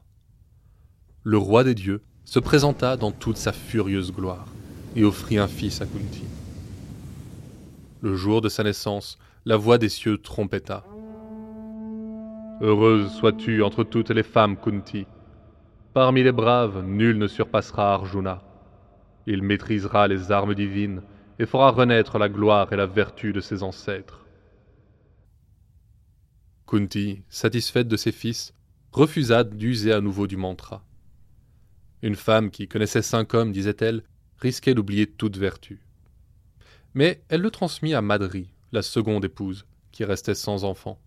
Le 1.23 1.37
roi 1.37 1.63
des 1.63 1.75
dieux 1.75 2.03
se 2.25 2.39
présenta 2.39 2.97
dans 2.97 3.11
toute 3.11 3.37
sa 3.37 3.51
furieuse 3.51 4.11
gloire 4.11 4.47
et 4.95 5.03
offrit 5.03 5.37
un 5.37 5.47
fils 5.47 5.81
à 5.81 5.85
Kunti. 5.85 6.23
Le 8.03 8.15
jour 8.15 8.41
de 8.41 8.49
sa 8.49 8.63
naissance, 8.63 9.19
la 9.45 9.57
voix 9.57 9.77
des 9.77 9.87
cieux 9.89 10.17
trompetta. 10.17 10.83
Heureuse 12.59 13.11
sois-tu 13.11 13.61
entre 13.61 13.83
toutes 13.83 14.09
les 14.09 14.23
femmes, 14.23 14.57
Kunti. 14.57 15.05
Parmi 15.93 16.23
les 16.23 16.31
braves, 16.31 16.83
nul 16.83 17.19
ne 17.19 17.27
surpassera 17.27 17.93
Arjuna. 17.93 18.41
Il 19.27 19.43
maîtrisera 19.43 20.07
les 20.07 20.31
armes 20.31 20.55
divines 20.55 21.03
et 21.37 21.45
fera 21.45 21.69
renaître 21.69 22.17
la 22.17 22.27
gloire 22.27 22.73
et 22.73 22.75
la 22.75 22.87
vertu 22.87 23.33
de 23.33 23.39
ses 23.39 23.61
ancêtres. 23.61 24.25
Kunti, 26.65 27.21
satisfaite 27.29 27.87
de 27.87 27.97
ses 27.97 28.11
fils, 28.11 28.55
refusa 28.91 29.43
d'user 29.43 29.93
à 29.93 30.01
nouveau 30.01 30.25
du 30.25 30.37
mantra. 30.37 30.83
Une 32.01 32.15
femme 32.15 32.49
qui 32.49 32.67
connaissait 32.67 33.03
cinq 33.03 33.35
hommes, 33.35 33.51
disait-elle, 33.51 34.01
risquait 34.39 34.73
d'oublier 34.73 35.05
toute 35.05 35.37
vertu. 35.37 35.85
Mais 36.93 37.21
elle 37.29 37.41
le 37.41 37.51
transmit 37.51 37.93
à 37.93 38.01
Madri, 38.01 38.51
la 38.71 38.81
seconde 38.81 39.25
épouse, 39.25 39.65
qui 39.91 40.03
restait 40.03 40.35
sans 40.35 40.63
enfant. 40.63 40.99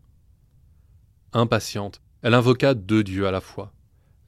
Impatiente, 1.33 2.00
elle 2.23 2.35
invoqua 2.35 2.75
deux 2.75 3.05
dieux 3.05 3.26
à 3.26 3.31
la 3.31 3.41
fois, 3.41 3.73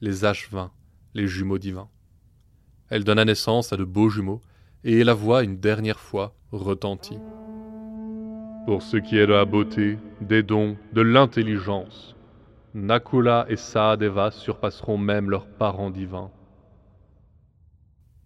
les 0.01 0.21
H20, 0.21 0.69
les 1.13 1.27
jumeaux 1.27 1.57
divins. 1.57 1.89
Elle 2.89 3.03
donna 3.03 3.25
naissance 3.25 3.73
à 3.73 3.77
de 3.77 3.83
beaux 3.83 4.09
jumeaux, 4.09 4.41
et 4.83 5.03
la 5.03 5.13
voix 5.13 5.43
une 5.43 5.59
dernière 5.59 5.99
fois 5.99 6.35
retentit. 6.51 7.19
Pour 8.65 8.81
ce 8.81 8.97
qui 8.97 9.17
est 9.17 9.27
de 9.27 9.33
la 9.33 9.45
beauté, 9.45 9.97
des 10.21 10.43
dons, 10.43 10.77
de 10.93 11.01
l'intelligence, 11.01 12.15
Nakula 12.73 13.45
et 13.49 13.55
Sahadeva 13.55 14.29
surpasseront 14.29 14.97
même 14.97 15.29
leurs 15.29 15.47
parents 15.47 15.89
divins. 15.89 16.31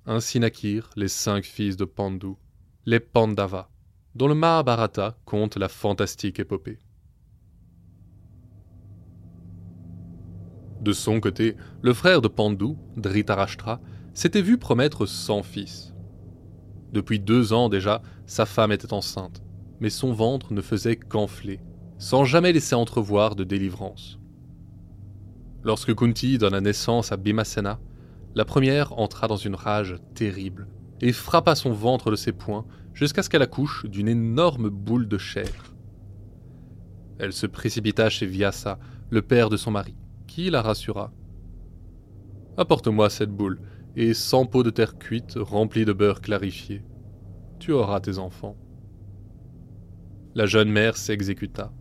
Ainsi 0.06 0.40
naquirent 0.40 0.90
les 0.96 1.08
cinq 1.08 1.46
fils 1.46 1.78
de 1.78 1.86
Pandu, 1.86 2.34
les 2.86 3.00
Pandavas, 3.00 3.70
dont 4.16 4.28
le 4.28 4.34
Mahabharata 4.34 5.18
compte 5.26 5.56
la 5.58 5.70
fantastique 5.70 6.40
épopée. 6.40 6.80
De 10.82 10.92
son 10.94 11.20
côté, 11.20 11.56
le 11.84 11.94
frère 11.94 12.22
de 12.22 12.28
Pandu, 12.28 12.76
Dhritarashtra, 12.98 13.80
s'était 14.16 14.42
vu 14.42 14.58
promettre 14.58 15.06
cent 15.06 15.44
fils. 15.44 15.94
Depuis 16.92 17.20
deux 17.20 17.54
ans 17.54 17.70
déjà, 17.70 18.02
sa 18.26 18.48
femme 18.48 18.72
était 18.72 18.94
enceinte, 18.94 19.44
mais 19.80 19.92
son 19.92 20.12
ventre 20.12 20.52
ne 20.52 20.62
faisait 20.62 20.96
qu'enfler, 20.96 21.60
sans 22.00 22.26
jamais 22.26 22.52
laisser 22.52 22.74
entrevoir 22.74 23.36
de 23.36 23.44
délivrance. 23.44 24.20
Lorsque 25.64 25.94
Kunti 25.94 26.40
donna 26.40 26.62
naissance 26.62 27.12
à 27.12 27.18
Bhimasena, 27.18 27.80
la 28.34 28.46
première 28.46 28.98
entra 28.98 29.28
dans 29.28 29.38
une 29.38 29.56
rage 29.56 29.98
terrible 30.16 30.68
et 31.02 31.12
frappa 31.12 31.56
son 31.56 31.72
ventre 31.72 32.12
de 32.12 32.16
ses 32.16 32.32
poings 32.32 32.66
jusqu'à 32.94 33.24
ce 33.24 33.30
qu'elle 33.30 33.42
accouche 33.42 33.86
d'une 33.86 34.08
énorme 34.08 34.70
boule 34.70 35.08
de 35.08 35.18
chair. 35.18 35.74
Elle 37.20 37.34
se 37.34 37.48
précipita 37.48 38.10
chez 38.10 38.26
Vyasa, 38.26 38.80
le 39.10 39.22
père 39.22 39.50
de 39.50 39.58
son 39.58 39.72
mari, 39.72 39.96
qui 40.28 40.50
la 40.50 40.62
rassura. 40.62 41.12
Apporte-moi 42.58 43.10
cette 43.10 43.32
boule, 43.32 43.62
et 43.96 44.14
cent 44.14 44.46
pots 44.46 44.64
de 44.64 44.70
terre 44.70 44.98
cuite 44.98 45.34
remplis 45.36 45.86
de 45.86 45.94
beurre 45.94 46.22
clarifié. 46.22 46.84
Tu 47.60 47.72
auras 47.72 48.00
tes 48.00 48.18
enfants. 48.18 48.56
La 50.34 50.46
jeune 50.46 50.70
mère 50.70 50.96
s'exécuta. 50.96 51.74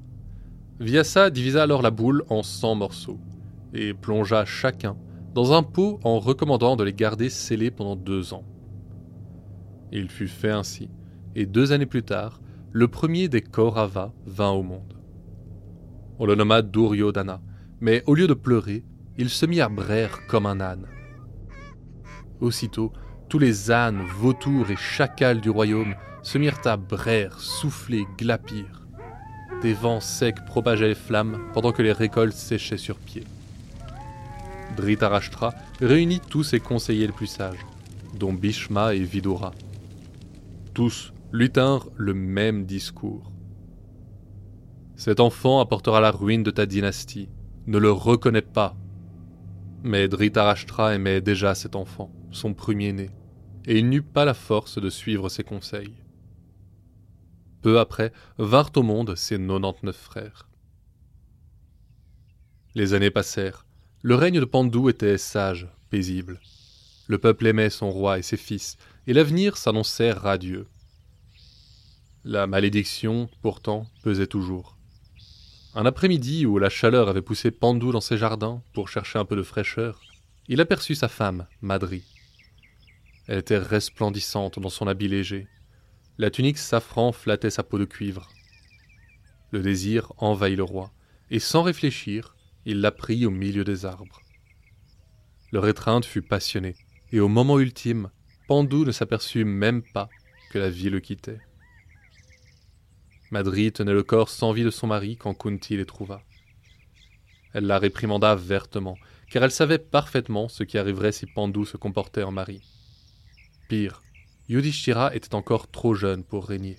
Vyasa 0.80 1.30
divisa 1.30 1.62
alors 1.62 1.82
la 1.82 1.90
boule 1.90 2.24
en 2.28 2.42
cent 2.42 2.74
morceaux, 2.74 3.20
et 3.72 3.94
plongea 3.94 4.44
chacun 4.44 4.96
dans 5.34 5.52
un 5.52 5.62
pot 5.62 6.00
en 6.02 6.18
recommandant 6.18 6.74
de 6.74 6.82
les 6.82 6.92
garder 6.92 7.30
scellés 7.30 7.70
pendant 7.70 7.96
deux 7.96 8.34
ans. 8.34 8.44
Il 9.92 10.08
fut 10.08 10.28
fait 10.28 10.50
ainsi, 10.50 10.88
et 11.34 11.46
deux 11.46 11.72
années 11.72 11.86
plus 11.86 12.02
tard, 12.02 12.40
le 12.72 12.86
premier 12.88 13.28
des 13.28 13.40
Kaurava 13.40 14.12
vint 14.26 14.50
au 14.50 14.62
monde. 14.62 14.94
On 16.18 16.26
le 16.26 16.34
nomma 16.34 16.62
Duryodhana, 16.62 17.40
mais 17.80 18.04
au 18.06 18.14
lieu 18.14 18.26
de 18.26 18.34
pleurer, 18.34 18.84
il 19.18 19.28
se 19.28 19.46
mit 19.46 19.60
à 19.60 19.68
braire 19.68 20.26
comme 20.28 20.46
un 20.46 20.60
âne. 20.60 20.86
Aussitôt, 22.40 22.92
tous 23.28 23.38
les 23.38 23.70
ânes, 23.70 24.02
vautours 24.16 24.70
et 24.70 24.76
chacals 24.76 25.40
du 25.40 25.50
royaume 25.50 25.94
se 26.22 26.38
mirent 26.38 26.60
à 26.64 26.76
braire, 26.76 27.38
souffler, 27.40 28.04
glapir. 28.18 28.86
Des 29.62 29.72
vents 29.72 30.00
secs 30.00 30.44
propageaient 30.46 30.88
les 30.88 30.94
flammes 30.94 31.38
pendant 31.52 31.72
que 31.72 31.82
les 31.82 31.92
récoltes 31.92 32.34
séchaient 32.34 32.76
sur 32.76 32.96
pied. 32.96 33.24
Dhritarashtra 34.76 35.54
réunit 35.80 36.20
tous 36.20 36.44
ses 36.44 36.60
conseillers 36.60 37.06
les 37.06 37.12
plus 37.12 37.26
sages, 37.26 37.66
dont 38.18 38.32
Bhishma 38.32 38.94
et 38.94 39.02
Vidura. 39.02 39.52
Tous 40.74 41.12
lui 41.32 41.50
tinrent 41.50 41.88
le 41.96 42.14
même 42.14 42.64
discours. 42.64 43.32
Cet 44.96 45.20
enfant 45.20 45.60
apportera 45.60 46.00
la 46.00 46.10
ruine 46.10 46.42
de 46.42 46.50
ta 46.50 46.66
dynastie. 46.66 47.28
Ne 47.66 47.78
le 47.78 47.90
reconnais 47.90 48.42
pas. 48.42 48.76
Mais 49.82 50.08
Dhritarashtra 50.08 50.94
aimait 50.94 51.20
déjà 51.20 51.54
cet 51.54 51.74
enfant, 51.74 52.12
son 52.30 52.52
premier-né, 52.52 53.10
et 53.64 53.78
il 53.78 53.88
n'eut 53.88 54.02
pas 54.02 54.24
la 54.24 54.34
force 54.34 54.80
de 54.80 54.90
suivre 54.90 55.28
ses 55.28 55.42
conseils. 55.42 55.94
Peu 57.62 57.78
après 57.78 58.12
vinrent 58.38 58.72
au 58.76 58.82
monde 58.82 59.14
ses 59.16 59.38
99 59.38 59.96
frères. 59.96 60.48
Les 62.74 62.94
années 62.94 63.10
passèrent. 63.10 63.66
Le 64.02 64.14
règne 64.14 64.40
de 64.40 64.44
Pandou 64.44 64.88
était 64.88 65.18
sage, 65.18 65.68
paisible. 65.90 66.40
Le 67.08 67.18
peuple 67.18 67.46
aimait 67.46 67.70
son 67.70 67.90
roi 67.90 68.18
et 68.18 68.22
ses 68.22 68.36
fils, 68.36 68.76
et 69.10 69.12
l'avenir 69.12 69.56
s'annonçait 69.56 70.12
radieux. 70.12 70.68
La 72.22 72.46
malédiction, 72.46 73.28
pourtant, 73.42 73.88
pesait 74.04 74.28
toujours. 74.28 74.76
Un 75.74 75.84
après-midi 75.84 76.46
où 76.46 76.60
la 76.60 76.68
chaleur 76.68 77.08
avait 77.08 77.20
poussé 77.20 77.50
Pandou 77.50 77.90
dans 77.90 78.00
ses 78.00 78.16
jardins 78.16 78.62
pour 78.72 78.88
chercher 78.88 79.18
un 79.18 79.24
peu 79.24 79.34
de 79.34 79.42
fraîcheur, 79.42 80.00
il 80.46 80.60
aperçut 80.60 80.94
sa 80.94 81.08
femme, 81.08 81.48
Madri. 81.60 82.04
Elle 83.26 83.38
était 83.38 83.58
resplendissante 83.58 84.60
dans 84.60 84.68
son 84.68 84.86
habit 84.86 85.08
léger, 85.08 85.48
la 86.16 86.30
tunique 86.30 86.58
safran 86.58 87.10
flattait 87.10 87.50
sa 87.50 87.64
peau 87.64 87.80
de 87.80 87.86
cuivre. 87.86 88.28
Le 89.50 89.60
désir 89.60 90.12
envahit 90.18 90.56
le 90.56 90.62
roi, 90.62 90.92
et 91.32 91.40
sans 91.40 91.64
réfléchir, 91.64 92.36
il 92.64 92.80
la 92.80 92.92
prit 92.92 93.26
au 93.26 93.30
milieu 93.30 93.64
des 93.64 93.86
arbres. 93.86 94.20
Leur 95.50 95.66
étreinte 95.66 96.04
fut 96.04 96.22
passionnée, 96.22 96.76
et 97.10 97.18
au 97.18 97.26
moment 97.26 97.58
ultime, 97.58 98.08
Pandou 98.50 98.84
ne 98.84 98.90
s'aperçut 98.90 99.44
même 99.44 99.80
pas 99.80 100.10
que 100.50 100.58
la 100.58 100.70
vie 100.70 100.90
le 100.90 100.98
quittait. 100.98 101.38
Madri 103.30 103.70
tenait 103.70 103.92
le 103.92 104.02
corps 104.02 104.28
sans 104.28 104.50
vie 104.50 104.64
de 104.64 104.70
son 104.70 104.88
mari 104.88 105.16
quand 105.16 105.34
Kunti 105.34 105.76
les 105.76 105.86
trouva. 105.86 106.20
Elle 107.52 107.68
la 107.68 107.78
réprimanda 107.78 108.34
vertement, 108.34 108.98
car 109.30 109.44
elle 109.44 109.52
savait 109.52 109.78
parfaitement 109.78 110.48
ce 110.48 110.64
qui 110.64 110.78
arriverait 110.78 111.12
si 111.12 111.26
Pandou 111.26 111.64
se 111.64 111.76
comportait 111.76 112.24
en 112.24 112.32
mari. 112.32 112.60
Pire, 113.68 114.02
Yudhishthira 114.48 115.14
était 115.14 115.36
encore 115.36 115.70
trop 115.70 115.94
jeune 115.94 116.24
pour 116.24 116.48
régner. 116.48 116.76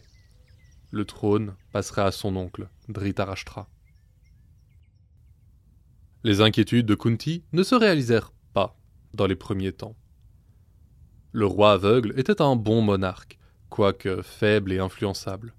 Le 0.89 1.05
trône 1.05 1.55
passerait 1.71 2.01
à 2.01 2.11
son 2.11 2.35
oncle, 2.35 2.67
Dhritarashtra. 2.89 3.69
Les 6.25 6.41
inquiétudes 6.41 6.85
de 6.85 6.95
Kunti 6.95 7.45
ne 7.53 7.63
se 7.63 7.75
réalisèrent 7.75 8.33
pas 8.51 8.77
dans 9.13 9.25
les 9.25 9.37
premiers 9.37 9.71
temps. 9.71 9.95
Le 11.33 11.45
roi 11.45 11.73
aveugle 11.73 12.13
était 12.17 12.41
un 12.41 12.55
bon 12.55 12.81
monarque, 12.81 13.39
quoique 13.69 14.21
faible 14.21 14.73
et 14.73 14.79
influençable. 14.79 15.53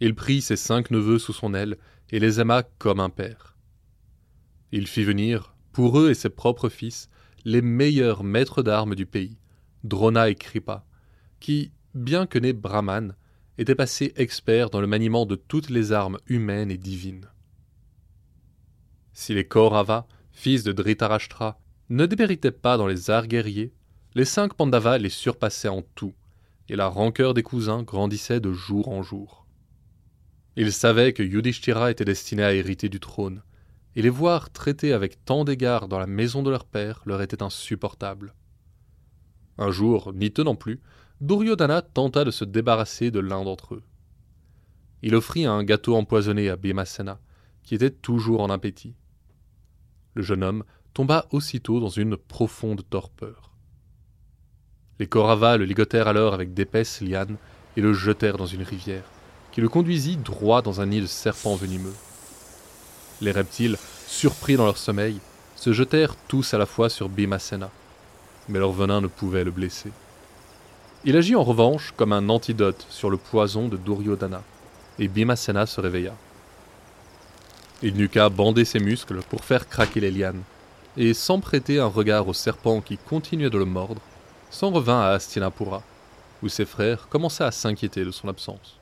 Il 0.00 0.14
prit 0.14 0.40
ses 0.40 0.56
cinq 0.56 0.90
neveux 0.90 1.18
sous 1.18 1.32
son 1.32 1.54
aile 1.54 1.76
et 2.10 2.20
les 2.20 2.40
aima 2.40 2.62
comme 2.78 3.00
un 3.00 3.10
père. 3.10 3.56
Il 4.72 4.86
fit 4.86 5.02
venir, 5.02 5.54
pour 5.72 5.98
eux 5.98 6.10
et 6.10 6.14
ses 6.14 6.30
propres 6.30 6.68
fils, 6.68 7.08
les 7.44 7.62
meilleurs 7.62 8.22
maîtres 8.22 8.62
d'armes 8.62 8.94
du 8.94 9.06
pays, 9.06 9.38
Drona 9.82 10.28
et 10.28 10.34
Kripa, 10.36 10.84
qui, 11.40 11.72
bien 11.94 12.26
que 12.26 12.38
nés 12.38 12.52
brahmanes, 12.52 13.16
étaient 13.58 13.74
passés 13.74 14.12
experts 14.16 14.70
dans 14.70 14.80
le 14.80 14.86
maniement 14.86 15.26
de 15.26 15.34
toutes 15.34 15.70
les 15.70 15.92
armes 15.92 16.18
humaines 16.26 16.70
et 16.70 16.78
divines. 16.78 17.28
Si 19.12 19.34
les 19.34 19.46
Kaurava, 19.46 20.06
fils 20.32 20.62
de 20.62 20.72
Dhritarashtra, 20.72 21.60
ne 21.88 22.06
déméritaient 22.06 22.52
pas 22.52 22.76
dans 22.76 22.86
les 22.86 23.10
arts 23.10 23.26
guerriers, 23.26 23.74
les 24.14 24.24
cinq 24.24 24.54
Pandavas 24.54 24.98
les 24.98 25.08
surpassaient 25.08 25.68
en 25.68 25.82
tout, 25.94 26.14
et 26.68 26.76
la 26.76 26.88
rancœur 26.88 27.32
des 27.34 27.42
cousins 27.42 27.82
grandissait 27.82 28.40
de 28.40 28.52
jour 28.52 28.88
en 28.88 29.02
jour. 29.02 29.46
Ils 30.56 30.72
savaient 30.72 31.12
que 31.12 31.22
Yudhishthira 31.22 31.90
était 31.90 32.04
destiné 32.04 32.42
à 32.42 32.52
hériter 32.52 32.88
du 32.88 32.98
trône, 32.98 33.42
et 33.94 34.02
les 34.02 34.08
voir 34.08 34.50
traités 34.50 34.92
avec 34.92 35.24
tant 35.24 35.44
d'égards 35.44 35.88
dans 35.88 35.98
la 35.98 36.06
maison 36.06 36.42
de 36.42 36.50
leur 36.50 36.64
père 36.64 37.02
leur 37.06 37.22
était 37.22 37.42
insupportable. 37.42 38.34
Un 39.58 39.70
jour, 39.70 40.12
n'y 40.12 40.32
tenant 40.32 40.56
plus, 40.56 40.80
Duryodhana 41.20 41.82
tenta 41.82 42.24
de 42.24 42.30
se 42.30 42.44
débarrasser 42.44 43.10
de 43.10 43.20
l'un 43.20 43.44
d'entre 43.44 43.74
eux. 43.74 43.82
Il 45.02 45.14
offrit 45.14 45.46
un 45.46 45.62
gâteau 45.62 45.94
empoisonné 45.96 46.50
à 46.50 46.56
Bhimasena, 46.56 47.20
qui 47.62 47.74
était 47.74 47.90
toujours 47.90 48.40
en 48.40 48.50
appétit. 48.50 48.94
Le 50.14 50.22
jeune 50.22 50.42
homme 50.42 50.64
tomba 50.94 51.26
aussitôt 51.30 51.78
dans 51.78 51.88
une 51.88 52.16
profonde 52.16 52.82
torpeur. 52.88 53.49
Les 55.00 55.06
Kauravas 55.06 55.56
le 55.56 55.64
ligotèrent 55.64 56.08
alors 56.08 56.34
avec 56.34 56.52
d'épaisses 56.52 57.00
lianes 57.00 57.36
et 57.74 57.80
le 57.80 57.94
jetèrent 57.94 58.36
dans 58.36 58.44
une 58.44 58.62
rivière, 58.62 59.04
qui 59.50 59.62
le 59.62 59.68
conduisit 59.70 60.18
droit 60.18 60.60
dans 60.60 60.82
un 60.82 60.86
nid 60.86 61.00
de 61.00 61.06
serpents 61.06 61.56
venimeux. 61.56 61.94
Les 63.22 63.32
reptiles, 63.32 63.78
surpris 64.06 64.56
dans 64.56 64.66
leur 64.66 64.76
sommeil, 64.76 65.16
se 65.56 65.72
jetèrent 65.72 66.16
tous 66.28 66.52
à 66.52 66.58
la 66.58 66.66
fois 66.66 66.90
sur 66.90 67.08
Bhimasena, 67.08 67.70
mais 68.50 68.58
leur 68.58 68.72
venin 68.72 69.00
ne 69.00 69.06
pouvait 69.06 69.42
le 69.42 69.50
blesser. 69.50 69.90
Il 71.06 71.16
agit 71.16 71.34
en 71.34 71.44
revanche 71.44 71.94
comme 71.96 72.12
un 72.12 72.28
antidote 72.28 72.86
sur 72.90 73.08
le 73.08 73.16
poison 73.16 73.68
de 73.68 73.78
Duryodhana, 73.78 74.42
et 74.98 75.08
Bhimasena 75.08 75.64
se 75.64 75.80
réveilla. 75.80 76.14
Il 77.82 77.94
n'eut 77.94 78.10
qu'à 78.10 78.28
bander 78.28 78.66
ses 78.66 78.80
muscles 78.80 79.22
pour 79.30 79.46
faire 79.46 79.66
craquer 79.66 80.00
les 80.00 80.10
lianes, 80.10 80.42
et 80.98 81.14
sans 81.14 81.40
prêter 81.40 81.78
un 81.78 81.86
regard 81.86 82.28
au 82.28 82.34
serpent 82.34 82.82
qui 82.82 82.98
continuait 82.98 83.48
de 83.48 83.56
le 83.56 83.64
mordre, 83.64 84.02
s'en 84.50 84.70
revint 84.70 85.00
à 85.00 85.10
Hastinapura, 85.10 85.82
où 86.42 86.48
ses 86.48 86.64
frères 86.64 87.08
commençaient 87.08 87.44
à 87.44 87.52
s'inquiéter 87.52 88.04
de 88.04 88.10
son 88.10 88.28
absence. 88.28 88.78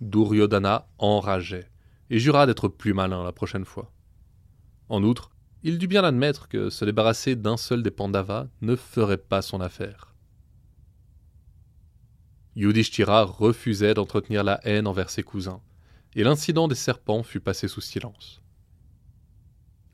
Duryodhana 0.00 0.86
enrageait 0.98 1.68
et 2.10 2.18
jura 2.18 2.46
d'être 2.46 2.68
plus 2.68 2.92
malin 2.92 3.24
la 3.24 3.32
prochaine 3.32 3.64
fois. 3.64 3.90
En 4.88 5.02
outre, 5.02 5.30
il 5.62 5.78
dut 5.78 5.88
bien 5.88 6.04
admettre 6.04 6.48
que 6.48 6.68
se 6.68 6.84
débarrasser 6.84 7.36
d'un 7.36 7.56
seul 7.56 7.82
des 7.82 7.90
Pandavas 7.90 8.46
ne 8.60 8.76
ferait 8.76 9.16
pas 9.16 9.40
son 9.40 9.62
affaire. 9.62 10.14
Yudhishthira 12.54 13.24
refusait 13.24 13.94
d'entretenir 13.94 14.44
la 14.44 14.60
haine 14.64 14.86
envers 14.86 15.08
ses 15.08 15.22
cousins, 15.22 15.62
et 16.14 16.22
l'incident 16.22 16.68
des 16.68 16.74
serpents 16.74 17.22
fut 17.22 17.40
passé 17.40 17.66
sous 17.66 17.80
silence. 17.80 18.42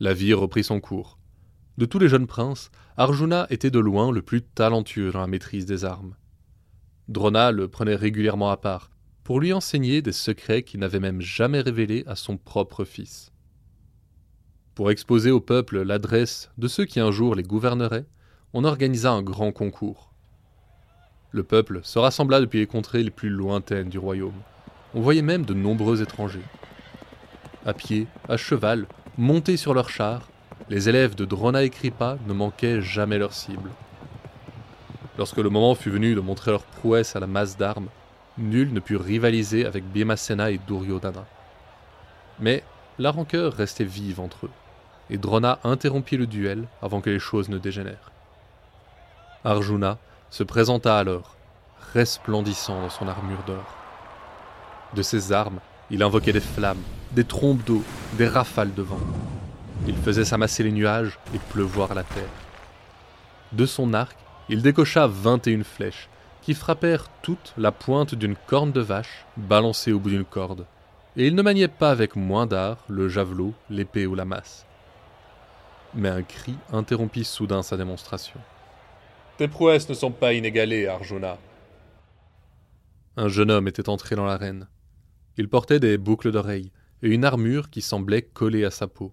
La 0.01 0.13
vie 0.13 0.35
reprit 0.35 0.65
son 0.65 0.81
cours. 0.81 1.20
De 1.81 1.87
tous 1.87 1.99
les 1.99 2.11
jeunes 2.11 2.27
princes, 2.27 2.71
Arjuna 2.99 3.47
était 3.49 3.71
de 3.71 3.79
loin 3.79 4.13
le 4.13 4.21
plus 4.21 4.43
talentueux 4.43 5.13
dans 5.13 5.23
la 5.23 5.27
maîtrise 5.27 5.65
des 5.65 5.87
armes. 5.87 6.15
Drona 7.09 7.53
le 7.53 7.69
prenait 7.69 7.95
régulièrement 7.95 8.51
à 8.51 8.59
part, 8.59 8.91
pour 9.25 9.41
lui 9.41 9.55
enseigner 9.55 10.03
des 10.03 10.13
secrets 10.13 10.63
qu'il 10.63 10.81
n'avait 10.81 11.01
même 11.01 11.23
jamais 11.23 11.63
révélés 11.63 12.05
à 12.07 12.17
son 12.17 12.37
propre 12.37 12.85
fils. 12.85 13.33
Pour 14.75 14.91
exposer 14.91 15.31
au 15.31 15.41
peuple 15.41 15.81
l'adresse 15.81 16.51
de 16.59 16.69
ceux 16.69 16.85
qui 16.85 17.01
un 17.01 17.11
jour 17.11 17.35
les 17.35 17.43
gouverneraient, 17.43 18.05
on 18.53 18.65
organisa 18.65 19.11
un 19.13 19.23
grand 19.23 19.51
concours. 19.51 20.13
Le 21.31 21.45
peuple 21.45 21.81
se 21.83 21.99
rassembla 21.99 22.43
depuis 22.43 22.59
les 22.59 22.67
contrées 22.67 23.03
les 23.03 23.11
plus 23.11 23.31
lointaines 23.31 23.89
du 23.89 23.99
royaume. 23.99 24.43
On 24.93 25.01
voyait 25.01 25.23
même 25.23 25.47
de 25.47 25.55
nombreux 25.55 26.03
étrangers. 26.03 26.45
À 27.65 27.73
pied, 27.73 28.07
à 28.29 28.37
cheval, 28.37 28.87
montés 29.17 29.57
sur 29.57 29.73
leurs 29.73 29.89
chars, 29.89 30.30
les 30.71 30.89
élèves 30.89 31.17
de 31.17 31.25
Drona 31.25 31.65
et 31.65 31.71
Kripa 31.71 32.17
ne 32.29 32.33
manquaient 32.33 32.81
jamais 32.81 33.19
leur 33.19 33.33
cible. 33.33 33.71
Lorsque 35.19 35.39
le 35.39 35.51
moment 35.51 35.75
fut 35.75 35.91
venu 35.91 36.15
de 36.15 36.21
montrer 36.21 36.53
leur 36.53 36.63
prouesse 36.63 37.17
à 37.17 37.21
la 37.21 37.27
masse 37.27 37.57
d'armes, 37.57 37.89
nul 38.39 38.73
ne 38.73 38.79
put 38.79 38.97
rivaliser 38.97 39.67
avec 39.67 39.85
Bhimasena 39.85 40.53
et 40.53 40.59
Duryodhana. 40.59 41.27
Mais 42.39 42.63
la 43.01 43.11
rancœur 43.11 43.53
restait 43.53 43.85
vive 43.85 44.21
entre 44.21 44.47
eux, 44.47 44.51
et 45.11 45.19
Drona 45.19 45.59
interrompit 45.65 46.17
le 46.17 46.29
duel 46.29 46.69
avant 46.81 47.01
que 47.01 47.11
les 47.11 47.19
choses 47.19 47.49
ne 47.49 47.59
dégénèrent. 47.59 48.13
Arjuna 49.43 49.99
se 50.31 50.45
présenta 50.45 50.97
alors, 50.97 51.35
resplendissant 51.93 52.81
dans 52.81 52.91
son 52.91 53.09
armure 53.09 53.43
d'or. 53.45 53.75
De 54.95 55.03
ses 55.03 55.33
armes, 55.33 55.59
il 55.91 56.05
invoquait 56.05 56.33
des 56.33 56.39
flammes, 56.39 56.83
des 57.11 57.25
trompes 57.25 57.65
d'eau, 57.65 57.83
des 58.17 58.29
rafales 58.29 58.73
de 58.73 58.83
vent. 58.83 59.01
Il 59.87 59.97
faisait 59.97 60.25
s'amasser 60.25 60.63
les 60.63 60.73
nuages 60.73 61.19
et 61.35 61.39
pleuvoir 61.51 61.95
la 61.95 62.05
terre. 62.05 62.29
De 63.53 63.67
son 63.67 63.95
arc, 63.95 64.17
il 64.49 64.63
décocha 64.63 65.07
vingt 65.07 65.47
et 65.47 65.53
une 65.53 65.65
flèches, 65.65 66.09
qui 66.43 66.55
frappèrent 66.55 67.09
toutes 67.23 67.55
la 67.57 67.73
pointe 67.73 68.15
d'une 68.15 68.37
corne 68.37 68.73
de 68.73 68.81
vache 68.81 69.27
balancée 69.37 69.93
au 69.93 69.99
bout 69.99 70.11
d'une 70.11 70.25
corde, 70.25 70.67
et 71.17 71.27
il 71.27 71.35
ne 71.35 71.43
maniait 71.43 71.69
pas 71.69 71.91
avec 71.91 72.17
moins 72.17 72.47
d'art 72.47 72.79
le 72.89 73.09
javelot, 73.09 73.55
l'épée 73.69 74.07
ou 74.07 74.15
la 74.15 74.25
masse. 74.25 74.67
Mais 75.95 76.09
un 76.09 76.23
cri 76.23 76.55
interrompit 76.73 77.25
soudain 77.25 77.63
sa 77.63 77.77
démonstration. 77.77 78.39
Tes 79.39 79.49
prouesses 79.49 79.89
ne 79.89 79.95
sont 79.95 80.13
pas 80.13 80.35
inégalées, 80.35 80.87
Arjuna. 80.87 81.39
Un 83.17 83.29
jeune 83.29 83.51
homme 83.51 83.69
était 83.69 83.89
entré 83.89 84.15
dans 84.15 84.27
l'arène. 84.27 84.69
Il 85.37 85.49
portait 85.49 85.81
des 85.81 85.99
boucles 85.99 86.31
d'oreilles 86.31 86.71
et 87.03 87.09
une 87.09 87.25
armure 87.25 87.71
qui 87.71 87.81
semblait 87.81 88.23
collée 88.23 88.65
à 88.65 88.71
sa 88.71 88.87
peau, 88.87 89.13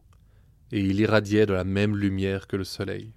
et 0.71 0.79
il 0.79 0.99
irradiait 0.99 1.45
de 1.45 1.53
la 1.53 1.63
même 1.63 1.95
lumière 1.95 2.47
que 2.47 2.57
le 2.57 2.63
soleil. 2.63 3.11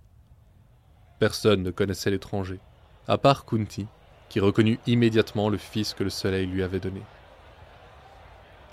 Personne 1.19 1.63
ne 1.63 1.71
connaissait 1.71 2.11
l'étranger, 2.11 2.61
à 3.09 3.19
part 3.19 3.45
Kunti, 3.45 3.87
qui 4.29 4.41
reconnut 4.41 4.79
immédiatement 4.87 5.49
le 5.49 5.59
fils 5.59 5.93
que 5.95 6.05
le 6.05 6.11
soleil 6.11 6.47
lui 6.47 6.63
avait 6.63 6.81
donné. 6.81 7.03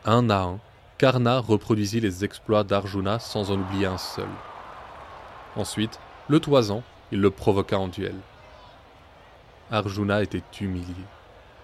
Un 0.05 0.29
à 0.29 0.41
un, 0.43 0.59
Karna 0.97 1.39
reproduisit 1.39 1.99
les 1.99 2.23
exploits 2.23 2.63
d'Arjuna 2.63 3.19
sans 3.19 3.51
en 3.51 3.59
oublier 3.59 3.85
un 3.85 3.97
seul. 3.97 4.29
Ensuite, 5.55 5.99
le 6.27 6.39
toisant, 6.39 6.83
il 7.11 7.19
le 7.19 7.31
provoqua 7.31 7.77
en 7.77 7.87
duel. 7.87 8.15
Arjuna 9.69 10.23
était 10.23 10.43
humilié. 10.61 10.95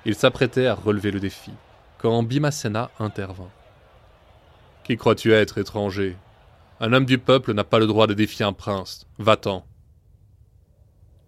Il 0.06 0.16
s'apprêtait 0.16 0.68
à 0.68 0.76
relever 0.76 1.12
le 1.12 1.20
défi, 1.20 1.52
quand 1.98 2.24
Bhimasena 2.24 2.92
intervint. 3.00 3.50
Qui 4.84 4.98
crois-tu 4.98 5.32
être, 5.32 5.58
étranger? 5.58 6.18
Un 6.86 6.92
homme 6.92 7.06
du 7.06 7.18
peuple 7.18 7.54
n'a 7.54 7.64
pas 7.64 7.80
le 7.80 7.88
droit 7.88 8.08
de 8.08 8.14
défier 8.14 8.44
un 8.44 8.52
prince. 8.52 9.08
Va-t'en. 9.18 9.66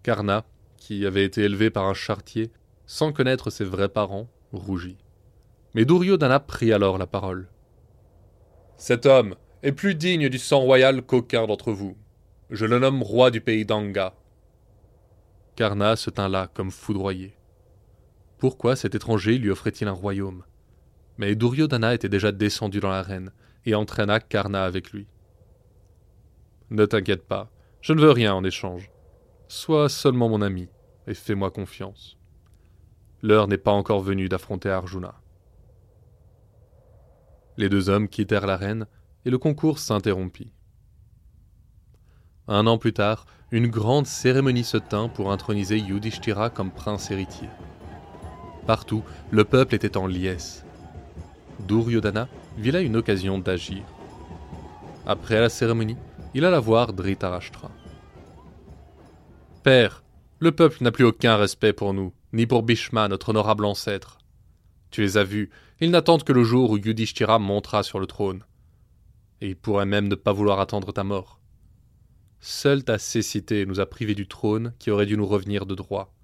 Karna, 0.02 0.44
qui 0.76 1.06
avait 1.06 1.24
été 1.24 1.44
élevé 1.44 1.70
par 1.70 1.86
un 1.86 1.94
chartier, 1.94 2.52
sans 2.84 3.10
connaître 3.10 3.48
ses 3.48 3.64
vrais 3.64 3.88
parents, 3.88 4.28
rougit. 4.52 4.98
Mais 5.72 5.86
Duryodhana 5.86 6.40
prit 6.40 6.74
alors 6.74 6.98
la 6.98 7.06
parole. 7.06 7.48
Cet 8.76 9.06
homme 9.06 9.34
est 9.62 9.72
plus 9.72 9.94
digne 9.94 10.28
du 10.28 10.36
sang 10.38 10.60
royal 10.60 11.00
qu'aucun 11.00 11.46
d'entre 11.46 11.72
vous. 11.72 11.96
Je 12.50 12.66
le 12.66 12.78
nomme 12.78 13.02
roi 13.02 13.30
du 13.30 13.40
pays 13.40 13.64
d'Anga. 13.64 14.12
Karna 15.54 15.96
se 15.96 16.10
tint 16.10 16.28
là 16.28 16.50
comme 16.52 16.70
foudroyé. 16.70 17.34
Pourquoi 18.36 18.76
cet 18.76 18.94
étranger 18.94 19.38
lui 19.38 19.48
offrait-il 19.48 19.88
un 19.88 19.92
royaume? 19.92 20.44
Mais 21.16 21.34
Duryodhana 21.34 21.94
était 21.94 22.10
déjà 22.10 22.30
descendu 22.30 22.78
dans 22.78 22.90
l'arène 22.90 23.32
et 23.64 23.74
entraîna 23.74 24.20
Karna 24.20 24.62
avec 24.62 24.92
lui. 24.92 25.06
Ne 26.70 26.84
t'inquiète 26.84 27.26
pas, 27.26 27.50
je 27.80 27.92
ne 27.92 28.00
veux 28.00 28.10
rien 28.10 28.34
en 28.34 28.42
échange. 28.42 28.90
Sois 29.48 29.88
seulement 29.88 30.28
mon 30.28 30.42
ami 30.42 30.68
et 31.06 31.14
fais-moi 31.14 31.50
confiance. 31.50 32.18
L'heure 33.22 33.46
n'est 33.46 33.58
pas 33.58 33.70
encore 33.70 34.00
venue 34.00 34.28
d'affronter 34.28 34.70
Arjuna. 34.70 35.14
Les 37.56 37.68
deux 37.68 37.88
hommes 37.88 38.08
quittèrent 38.08 38.46
l'arène 38.46 38.86
et 39.24 39.30
le 39.30 39.38
concours 39.38 39.78
s'interrompit. 39.78 40.52
Un 42.48 42.66
an 42.66 42.78
plus 42.78 42.92
tard, 42.92 43.26
une 43.52 43.68
grande 43.68 44.06
cérémonie 44.06 44.64
se 44.64 44.76
tint 44.76 45.08
pour 45.08 45.30
introniser 45.30 45.78
Yudhishthira 45.78 46.50
comme 46.50 46.72
prince 46.72 47.10
héritier. 47.10 47.48
Partout, 48.66 49.04
le 49.30 49.44
peuple 49.44 49.76
était 49.76 49.96
en 49.96 50.06
liesse. 50.06 50.64
Duryodhana 51.60 52.28
vit 52.58 52.72
là 52.72 52.80
une 52.80 52.96
occasion 52.96 53.38
d'agir. 53.38 53.84
Après 55.06 55.40
la 55.40 55.48
cérémonie, 55.48 55.96
il 56.36 56.44
alla 56.44 56.60
voir 56.60 56.92
Dhritarashtra. 56.92 57.70
Père, 59.62 60.04
le 60.38 60.52
peuple 60.52 60.84
n'a 60.84 60.90
plus 60.90 61.06
aucun 61.06 61.34
respect 61.34 61.72
pour 61.72 61.94
nous. 61.94 62.12
ni 62.34 62.46
pour 62.46 62.62
Bhishma, 62.62 63.08
notre 63.08 63.30
honorable 63.30 63.64
ancêtre. 63.64 64.18
Tu 64.90 65.00
les 65.00 65.16
as 65.16 65.24
vus, 65.24 65.48
ils 65.80 65.90
n'attendent 65.90 66.24
que 66.24 66.34
le 66.34 66.44
jour 66.44 66.72
où 66.72 66.76
Yudhishthira 66.76 67.38
montera 67.38 67.82
sur 67.82 67.98
le 68.00 68.06
trône. 68.06 68.44
Et 69.40 69.48
ils 69.48 69.56
pourraient 69.56 69.86
même 69.86 70.08
ne 70.08 70.14
pas 70.14 70.34
vouloir 70.34 70.60
attendre 70.60 70.92
ta 70.92 71.04
mort. 71.04 71.40
Seule 72.40 72.84
ta 72.84 72.98
cécité 72.98 73.64
nous 73.64 73.80
a 73.80 73.86
privés 73.86 74.14
du 74.14 74.28
trône 74.28 74.74
qui 74.78 74.90
aurait 74.90 75.06
dû 75.06 75.16
nous 75.16 75.26
revenir 75.26 75.64
de 75.64 75.74
droit. 75.74 76.14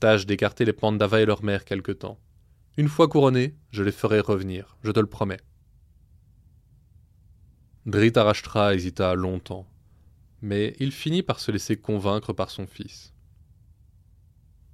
Tâche 0.00 0.24
d'écarter 0.24 0.64
les 0.64 0.72
Pandavas 0.72 1.20
et 1.20 1.26
leur 1.26 1.44
mère 1.44 1.66
quelque 1.66 1.92
temps. 1.92 2.18
Une 2.78 2.88
fois 2.88 3.08
couronnés, 3.08 3.56
je 3.72 3.82
les 3.82 3.92
ferai 3.92 4.20
revenir, 4.20 4.78
je 4.82 4.90
te 4.90 5.00
le 5.00 5.06
promets. 5.06 5.40
Dhritarashtra 7.84 8.74
hésita 8.74 9.12
longtemps, 9.16 9.66
mais 10.40 10.76
il 10.78 10.92
finit 10.92 11.24
par 11.24 11.40
se 11.40 11.50
laisser 11.50 11.76
convaincre 11.76 12.32
par 12.32 12.50
son 12.50 12.68
fils. 12.68 13.12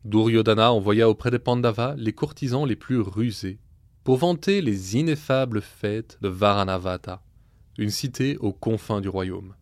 Duryodhana 0.05 0.73
envoya 0.73 1.09
auprès 1.09 1.31
des 1.31 1.39
Pandavas 1.39 1.95
les 1.97 2.13
courtisans 2.13 2.67
les 2.67 2.77
plus 2.77 3.01
rusés 3.01 3.61
pour 4.05 4.19
vanter 4.19 4.61
les 4.61 4.97
ineffables 4.97 5.63
fêtes 5.63 6.19
de 6.21 6.29
Varanavata, 6.29 7.23
une 7.79 7.89
cité 7.89 8.37
aux 8.39 8.53
confins 8.53 9.01
du 9.01 9.09
royaume. 9.09 9.55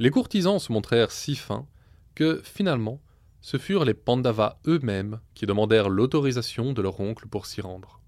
Les 0.00 0.10
courtisans 0.10 0.58
se 0.58 0.72
montrèrent 0.72 1.12
si 1.12 1.36
fins 1.36 1.68
que, 2.16 2.42
finalement, 2.42 3.00
ce 3.40 3.58
furent 3.58 3.84
les 3.84 3.94
Pandavas 3.94 4.58
eux-mêmes 4.66 5.20
qui 5.34 5.46
demandèrent 5.46 5.88
l'autorisation 5.88 6.72
de 6.72 6.82
leur 6.82 6.98
oncle 6.98 7.28
pour 7.28 7.46
s'y 7.46 7.60
rendre. 7.60 8.01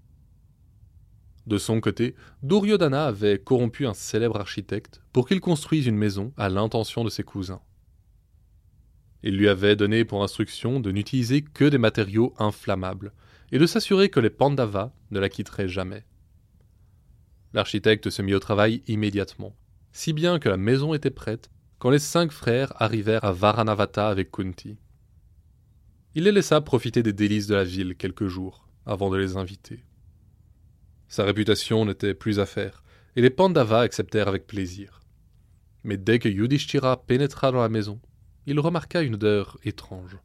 De 1.46 1.59
son 1.59 1.80
côté, 1.80 2.14
Duryodhana 2.42 3.07
avait 3.07 3.38
corrompu 3.38 3.87
un 3.87 3.94
célèbre 3.94 4.40
architecte 4.40 5.02
pour 5.12 5.28
qu'il 5.28 5.40
construise 5.40 5.87
une 5.87 5.96
maison 5.96 6.33
à 6.37 6.48
l'intention 6.48 7.04
de 7.04 7.11
ses 7.11 7.22
cousins. 7.22 7.61
Il 9.22 9.37
lui 9.37 9.48
avait 9.48 9.76
donné 9.76 10.04
pour 10.04 10.22
instruction 10.22 10.80
de 10.80 10.90
n'utiliser 10.90 11.42
que 11.42 11.64
des 11.64 11.78
matériaux 11.78 12.35
inflammables 12.38 13.12
et 13.52 13.59
de 13.59 13.66
s'assurer 13.66 14.09
que 14.09 14.20
les 14.20 14.30
Pandavas 14.30 14.92
ne 15.11 15.18
la 15.18 15.28
quitteraient 15.28 15.68
jamais. 15.68 16.04
L'architecte 17.52 18.11
se 18.11 18.20
mit 18.20 18.35
au 18.35 18.40
travail 18.40 18.83
immédiatement, 18.87 19.54
si 19.92 20.12
bien 20.12 20.38
que 20.38 20.48
la 20.48 20.57
maison 20.57 20.92
était 20.92 21.11
prête 21.11 21.50
quand 21.78 21.90
les 21.90 21.98
cinq 21.98 22.33
frères 22.33 22.72
arrivèrent 22.83 23.24
à 23.24 23.33
Varanavata 23.33 24.09
avec 24.09 24.30
Kunti. 24.30 24.78
Il 26.14 26.24
les 26.24 26.33
laissa 26.33 26.61
profiter 26.61 27.02
des 27.02 27.12
délices 27.12 27.46
de 27.46 27.54
la 27.54 27.64
ville 27.64 27.96
quelques 27.96 28.26
jours 28.26 28.68
avant 28.87 29.11
de 29.11 29.16
les 29.16 29.37
inviter. 29.37 29.85
Sa 31.14 31.22
réputation 31.22 31.85
n'était 31.85 32.12
plus 32.12 32.40
à 32.40 32.44
faire, 32.44 32.83
et 33.14 33.22
les 33.22 33.31
Pandavas 33.31 33.83
acceptèrent 33.83 34.27
avec 34.27 34.48
plaisir. 34.48 35.00
Mais 35.85 35.96
dès 35.96 36.18
que 36.18 36.29
Yudhishthira 36.29 37.07
pénétra 37.07 37.53
dans 37.53 37.61
la 37.61 37.68
maison, 37.68 38.00
il 38.46 38.59
remarqua 38.59 39.00
une 39.03 39.14
odeur 39.14 39.57
étrange. 39.62 40.18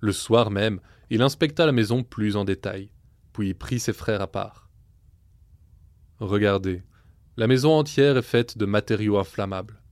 Le 0.00 0.12
soir 0.12 0.50
même, 0.50 0.80
il 1.10 1.20
inspecta 1.20 1.66
la 1.66 1.72
maison 1.72 2.02
plus 2.02 2.36
en 2.36 2.46
détail, 2.46 2.88
puis 3.34 3.52
prit 3.52 3.80
ses 3.80 3.92
frères 3.92 4.22
à 4.22 4.28
part. 4.28 4.70
Regardez, 6.20 6.82
la 7.36 7.46
maison 7.46 7.72
entière 7.72 8.16
est 8.16 8.22
faite 8.22 8.56
de 8.56 8.64
matériaux 8.64 9.18
inflammables. 9.18 9.82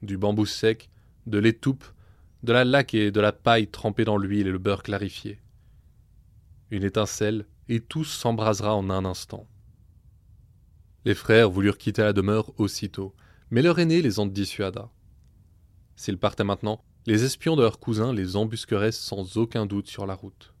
Du 0.00 0.16
bambou 0.16 0.46
sec, 0.46 0.88
de 1.26 1.36
l'étoupe, 1.36 1.84
de 2.44 2.54
la 2.54 2.64
laque 2.64 2.94
et 2.94 3.10
de 3.10 3.20
la 3.20 3.32
paille 3.32 3.68
trempée 3.68 4.06
dans 4.06 4.16
l'huile 4.16 4.46
et 4.46 4.52
le 4.52 4.58
beurre 4.58 4.82
clarifié. 4.82 5.38
Une 6.70 6.84
étincelle 6.84 7.44
et 7.70 7.80
tout 7.80 8.04
s'embrasera 8.04 8.74
en 8.74 8.90
un 8.90 9.04
instant. 9.04 9.46
Les 11.04 11.14
frères 11.14 11.48
voulurent 11.48 11.78
quitter 11.78 12.02
la 12.02 12.12
demeure 12.12 12.52
aussitôt, 12.58 13.14
mais 13.50 13.62
leur 13.62 13.78
aîné 13.78 14.02
les 14.02 14.18
en 14.18 14.26
dissuada. 14.26 14.90
S'ils 15.94 16.18
partaient 16.18 16.44
maintenant, 16.44 16.84
les 17.06 17.22
espions 17.22 17.54
de 17.54 17.62
leurs 17.62 17.78
cousins 17.78 18.12
les 18.12 18.34
embusqueraient 18.34 18.90
sans 18.90 19.36
aucun 19.36 19.66
doute 19.66 19.86
sur 19.86 20.04
la 20.04 20.14
route. 20.14 20.52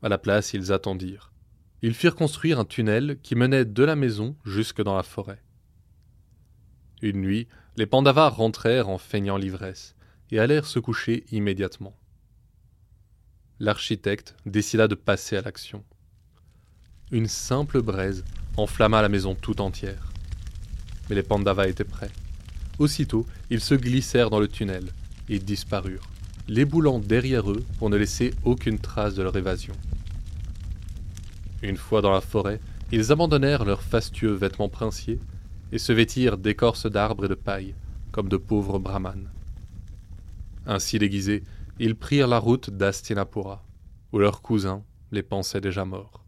À 0.00 0.08
la 0.08 0.16
place, 0.16 0.54
ils 0.54 0.72
attendirent. 0.72 1.32
Ils 1.82 1.92
firent 1.94 2.14
construire 2.14 2.60
un 2.60 2.64
tunnel 2.64 3.18
qui 3.20 3.34
menait 3.34 3.64
de 3.64 3.82
la 3.82 3.96
maison 3.96 4.36
jusque 4.44 4.82
dans 4.82 4.96
la 4.96 5.02
forêt. 5.02 5.42
Une 7.02 7.20
nuit, 7.20 7.48
les 7.76 7.86
Pandavas 7.86 8.28
rentrèrent 8.28 8.88
en 8.88 8.98
feignant 8.98 9.36
l'ivresse 9.38 9.96
et 10.30 10.38
allèrent 10.38 10.66
se 10.66 10.78
coucher 10.78 11.24
immédiatement. 11.32 11.98
L'architecte 13.58 14.36
décida 14.46 14.86
de 14.86 14.94
passer 14.94 15.36
à 15.36 15.42
l'action. 15.42 15.84
Une 17.12 17.28
simple 17.28 17.82
braise 17.82 18.24
enflamma 18.56 19.00
la 19.00 19.08
maison 19.08 19.36
tout 19.36 19.60
entière. 19.60 20.10
Mais 21.08 21.14
les 21.14 21.22
Pandavas 21.22 21.68
étaient 21.68 21.84
prêts. 21.84 22.10
Aussitôt, 22.80 23.24
ils 23.48 23.60
se 23.60 23.76
glissèrent 23.76 24.28
dans 24.28 24.40
le 24.40 24.48
tunnel 24.48 24.90
et 25.28 25.38
disparurent, 25.38 26.08
l'éboulant 26.48 26.98
derrière 26.98 27.48
eux 27.48 27.64
pour 27.78 27.90
ne 27.90 27.96
laisser 27.96 28.34
aucune 28.42 28.80
trace 28.80 29.14
de 29.14 29.22
leur 29.22 29.36
évasion. 29.36 29.74
Une 31.62 31.76
fois 31.76 32.02
dans 32.02 32.10
la 32.10 32.20
forêt, 32.20 32.58
ils 32.90 33.12
abandonnèrent 33.12 33.64
leurs 33.64 33.82
fastueux 33.82 34.32
vêtements 34.32 34.68
princiers 34.68 35.20
et 35.70 35.78
se 35.78 35.92
vêtirent 35.92 36.38
d'écorces 36.38 36.90
d'arbres 36.90 37.26
et 37.26 37.28
de 37.28 37.34
paille, 37.34 37.76
comme 38.10 38.28
de 38.28 38.36
pauvres 38.36 38.80
brahmanes. 38.80 39.30
Ainsi 40.66 40.98
déguisés, 40.98 41.44
ils 41.78 41.94
prirent 41.94 42.26
la 42.26 42.40
route 42.40 42.68
d'Astinapura, 42.70 43.64
où 44.12 44.18
leurs 44.18 44.42
cousins 44.42 44.82
les 45.12 45.22
pensaient 45.22 45.60
déjà 45.60 45.84
morts. 45.84 46.25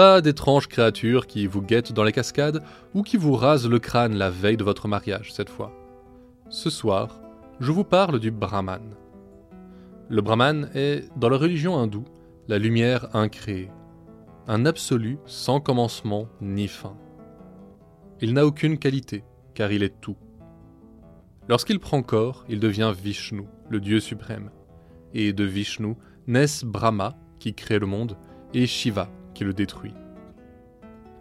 Pas 0.00 0.22
d'étranges 0.22 0.66
créatures 0.66 1.26
qui 1.26 1.46
vous 1.46 1.60
guettent 1.60 1.92
dans 1.92 2.04
les 2.04 2.12
cascades 2.12 2.62
ou 2.94 3.02
qui 3.02 3.18
vous 3.18 3.34
rasent 3.34 3.68
le 3.68 3.78
crâne 3.78 4.14
la 4.14 4.30
veille 4.30 4.56
de 4.56 4.64
votre 4.64 4.88
mariage 4.88 5.30
cette 5.30 5.50
fois. 5.50 5.74
Ce 6.48 6.70
soir, 6.70 7.20
je 7.60 7.70
vous 7.70 7.84
parle 7.84 8.18
du 8.18 8.30
Brahman. 8.30 8.94
Le 10.08 10.22
Brahman 10.22 10.70
est, 10.74 11.06
dans 11.18 11.28
la 11.28 11.36
religion 11.36 11.76
hindoue, 11.76 12.06
la 12.48 12.56
lumière 12.56 13.14
incréée, 13.14 13.70
un 14.48 14.64
absolu 14.64 15.18
sans 15.26 15.60
commencement 15.60 16.28
ni 16.40 16.66
fin. 16.66 16.96
Il 18.22 18.32
n'a 18.32 18.46
aucune 18.46 18.78
qualité, 18.78 19.22
car 19.52 19.70
il 19.70 19.82
est 19.82 20.00
tout. 20.00 20.16
Lorsqu'il 21.46 21.78
prend 21.78 22.02
corps, 22.02 22.46
il 22.48 22.58
devient 22.58 22.94
Vishnu, 22.98 23.42
le 23.68 23.80
Dieu 23.80 24.00
suprême. 24.00 24.48
Et 25.12 25.34
de 25.34 25.44
Vishnu 25.44 25.94
naissent 26.26 26.64
Brahma, 26.64 27.18
qui 27.38 27.52
crée 27.52 27.78
le 27.78 27.86
monde, 27.86 28.16
et 28.54 28.66
Shiva, 28.66 29.10
qui 29.34 29.44
le 29.44 29.52
détruit. 29.52 29.94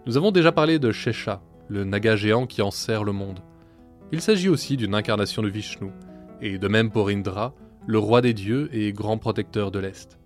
Nous 0.06 0.18
avons 0.18 0.32
déjà 0.32 0.52
parlé 0.52 0.80
de 0.80 0.92
Shesha, 0.92 1.42
le 1.68 1.84
naga 1.84 2.16
géant 2.16 2.48
qui 2.48 2.62
enserre 2.62 3.04
le 3.04 3.12
monde. 3.12 3.40
Il 4.12 4.22
s'agit 4.22 4.50
aussi 4.50 4.76
d'une 4.76 4.96
incarnation 4.96 5.42
de 5.44 5.50
Vishnu, 5.50 5.92
et 6.42 6.58
de 6.58 6.68
même 6.68 6.90
pour 6.90 7.10
Indra, 7.10 7.54
le 7.86 8.00
roi 8.00 8.22
des 8.22 8.34
dieux 8.34 8.70
et 8.74 8.92
grand 8.92 9.18
protecteur 9.18 9.72
de 9.72 9.80
l'Est. 9.80 10.18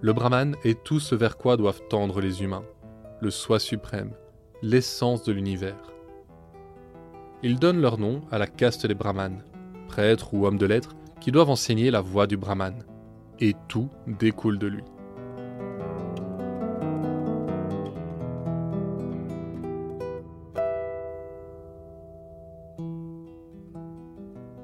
Le 0.00 0.12
Brahman 0.12 0.56
est 0.64 0.82
tout 0.82 1.00
ce 1.00 1.14
vers 1.14 1.36
quoi 1.36 1.56
doivent 1.56 1.82
tendre 1.90 2.20
les 2.20 2.42
humains, 2.42 2.64
le 3.20 3.30
soi 3.30 3.58
suprême, 3.58 4.12
l'essence 4.62 5.22
de 5.24 5.32
l'univers. 5.32 5.92
Ils 7.42 7.58
donnent 7.58 7.80
leur 7.80 7.98
nom 7.98 8.22
à 8.30 8.38
la 8.38 8.46
caste 8.46 8.86
des 8.86 8.94
Brahmanes, 8.94 9.42
prêtres 9.88 10.32
ou 10.32 10.46
hommes 10.46 10.58
de 10.58 10.66
lettres 10.66 10.94
qui 11.20 11.32
doivent 11.32 11.50
enseigner 11.50 11.90
la 11.90 12.00
voie 12.00 12.26
du 12.26 12.36
Brahman, 12.36 12.84
et 13.40 13.54
tout 13.68 13.90
découle 14.06 14.58
de 14.58 14.66
lui. 14.66 14.84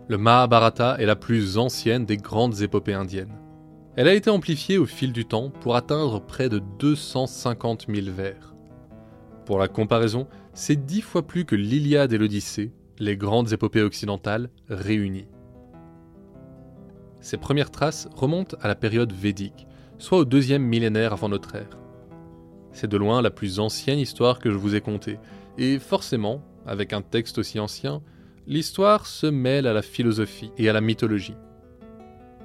Le 0.09 0.19
Mahabharata 0.19 0.97
est 1.01 1.07
la 1.07 1.17
plus 1.17 1.59
ancienne 1.59 2.07
des 2.07 2.17
grandes 2.17 2.63
épopées 2.63 2.95
indiennes. 2.95 3.37
Elle 3.97 4.07
a 4.07 4.15
été 4.15 4.31
amplifiée 4.31 4.79
au 4.79 4.87
fil 4.87 5.11
du 5.11 5.25
temps 5.25 5.51
pour 5.51 5.75
atteindre 5.75 6.21
près 6.21 6.49
de 6.49 6.61
250 6.79 7.87
000 7.93 8.07
vers. 8.15 8.55
Pour 9.47 9.59
la 9.59 9.67
comparaison, 9.67 10.29
c'est 10.55 10.87
dix 10.87 11.01
fois 11.01 11.27
plus 11.27 11.45
que 11.45 11.57
l'Iliade 11.57 12.13
et 12.13 12.19
l'Odyssée, 12.19 12.73
les 13.01 13.17
grandes 13.17 13.53
épopées 13.53 13.83
occidentales 13.83 14.49
réunies. 14.69 15.27
Ces 17.21 17.37
premières 17.37 17.73
traces 17.73 18.09
remontent 18.15 18.57
à 18.61 18.69
la 18.69 18.77
période 18.77 19.13
védique, 19.13 19.67
soit 19.99 20.19
au 20.19 20.25
deuxième 20.25 20.63
millénaire 20.63 21.15
avant 21.15 21.29
notre 21.29 21.57
ère. 21.57 21.79
C'est 22.71 22.91
de 22.91 22.97
loin 22.97 23.23
la 23.23 23.33
plus 23.33 23.59
ancienne 23.59 23.99
histoire 23.99 24.39
que 24.39 24.53
je 24.53 24.57
vous 24.57 24.77
ai 24.77 24.81
contée, 24.81 25.19
et 25.59 25.81
forcément, 25.81 26.43
avec 26.65 26.93
un 26.93 27.03
texte 27.03 27.39
aussi 27.39 27.59
ancien, 27.59 28.03
l'histoire 28.47 29.07
se 29.07 29.27
mêle 29.27 29.67
à 29.67 29.73
la 29.73 29.83
philosophie 29.83 30.53
et 30.57 30.69
à 30.69 30.73
la 30.73 30.81
mythologie. 30.81 31.37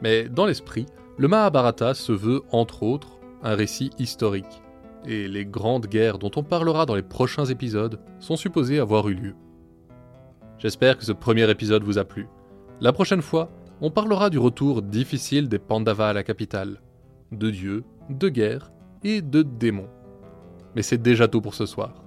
Mais 0.02 0.28
dans 0.28 0.46
l'esprit, 0.46 0.86
le 1.18 1.28
Mahabharata 1.28 1.94
se 1.94 2.12
veut, 2.12 2.42
entre 2.52 2.84
autres, 2.84 3.20
un 3.44 3.56
récit 3.56 3.92
historique, 4.00 4.62
et 5.06 5.28
les 5.28 5.46
grandes 5.46 5.88
guerres 5.88 6.20
dont 6.20 6.32
on 6.36 6.44
parlera 6.44 6.86
dans 6.86 6.96
les 6.96 7.02
prochains 7.04 7.46
épisodes 7.46 8.00
sont 8.20 8.36
supposées 8.36 8.80
avoir 8.80 9.10
eu 9.10 9.14
lieu. 9.14 9.36
J'espère 10.58 10.98
que 10.98 11.06
ce 11.06 11.12
premier 11.12 11.50
épisode 11.50 11.84
vous 11.84 11.98
a 11.98 12.06
plu. 12.06 12.28
La 12.80 12.94
prochaine 12.94 13.22
fois, 13.22 13.52
on 13.82 13.90
parlera 13.90 14.30
du 14.30 14.38
retour 14.38 14.82
difficile 14.82 15.50
des 15.50 15.60
Pandavas 15.60 16.10
à 16.10 16.14
la 16.14 16.24
capitale, 16.24 16.82
de 17.32 17.50
dieux, 17.50 17.84
de 18.10 18.30
guerres 18.30 18.72
et 19.04 19.22
de 19.22 19.42
démons. 19.42 19.90
Mais 20.76 20.84
c'est 20.84 21.02
déjà 21.02 21.28
tout 21.28 21.42
pour 21.42 21.56
ce 21.56 21.66
soir. 21.66 22.04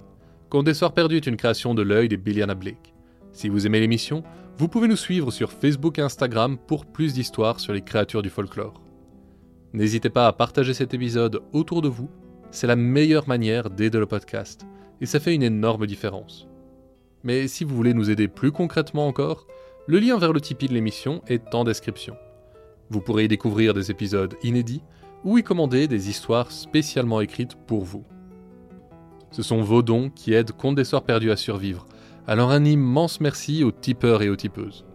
Conte 0.51 0.67
des 0.67 0.75
Soirs 0.75 0.93
Perdus 0.95 1.17
est 1.17 1.27
une 1.27 1.37
création 1.37 1.75
de 1.75 1.83
l'œil 1.83 2.09
des 2.09 2.17
Billiana 2.17 2.55
Blake. 2.55 2.94
Si 3.35 3.49
vous 3.49 3.66
aimez 3.66 3.81
l'émission, 3.81 4.23
vous 4.59 4.68
pouvez 4.68 4.87
nous 4.87 4.97
suivre 4.97 5.33
sur 5.33 5.51
Facebook 5.51 5.99
et 5.99 6.03
Instagram 6.03 6.57
pour 6.57 6.87
plus 6.87 7.12
d'histoires 7.14 7.59
sur 7.59 7.73
les 7.73 7.83
créatures 7.83 8.23
du 8.23 8.31
folklore. 8.31 8.81
N'hésitez 9.73 10.09
pas 10.09 10.29
à 10.29 10.33
partager 10.33 10.73
cet 10.73 10.94
épisode 10.94 11.42
autour 11.53 11.83
de 11.83 11.88
vous, 11.88 12.09
c'est 12.53 12.68
la 12.68 12.77
meilleure 12.77 13.27
manière 13.27 13.70
d'aider 13.70 13.99
le 13.99 14.07
podcast, 14.07 14.64
et 15.01 15.07
ça 15.07 15.18
fait 15.18 15.35
une 15.35 15.42
énorme 15.42 15.88
différence. 15.88 16.47
Mais 17.25 17.49
si 17.49 17.64
vous 17.64 17.75
voulez 17.75 17.92
nous 17.92 18.09
aider 18.09 18.29
plus 18.29 18.53
concrètement 18.53 19.09
encore, 19.09 19.49
le 19.88 19.99
lien 19.99 20.16
vers 20.16 20.33
le 20.33 20.40
Tipeee 20.40 20.68
de 20.68 20.75
l'émission 20.75 21.20
est 21.27 21.57
en 21.57 21.64
description. 21.64 22.16
Vous 22.88 23.01
pourrez 23.01 23.25
y 23.25 23.29
découvrir 23.29 23.75
des 23.75 23.90
épisodes 23.90 24.37
inédits 24.44 24.85
ou 25.25 25.38
y 25.38 25.42
commander 25.42 25.88
des 25.88 26.09
histoires 26.09 26.53
spécialement 26.53 27.20
écrites 27.20 27.57
pour 27.66 27.83
vous. 27.83 28.05
Ce 29.33 29.42
sont 29.42 29.61
vos 29.61 29.83
dons 29.83 30.09
qui 30.11 30.35
aident 30.35 30.53
Conte 30.53 30.77
des 30.77 30.85
Soirs 30.85 31.03
Perdus 31.03 31.33
à 31.33 31.37
survivre, 31.37 31.88
alors 32.27 32.53
un 32.53 32.65
immense 32.65 33.21
merci 33.21 33.65
aux 33.65 33.71
tipeurs 33.71 34.23
et 34.23 34.31
aux 34.31 34.37
tipeuses. 34.37 34.87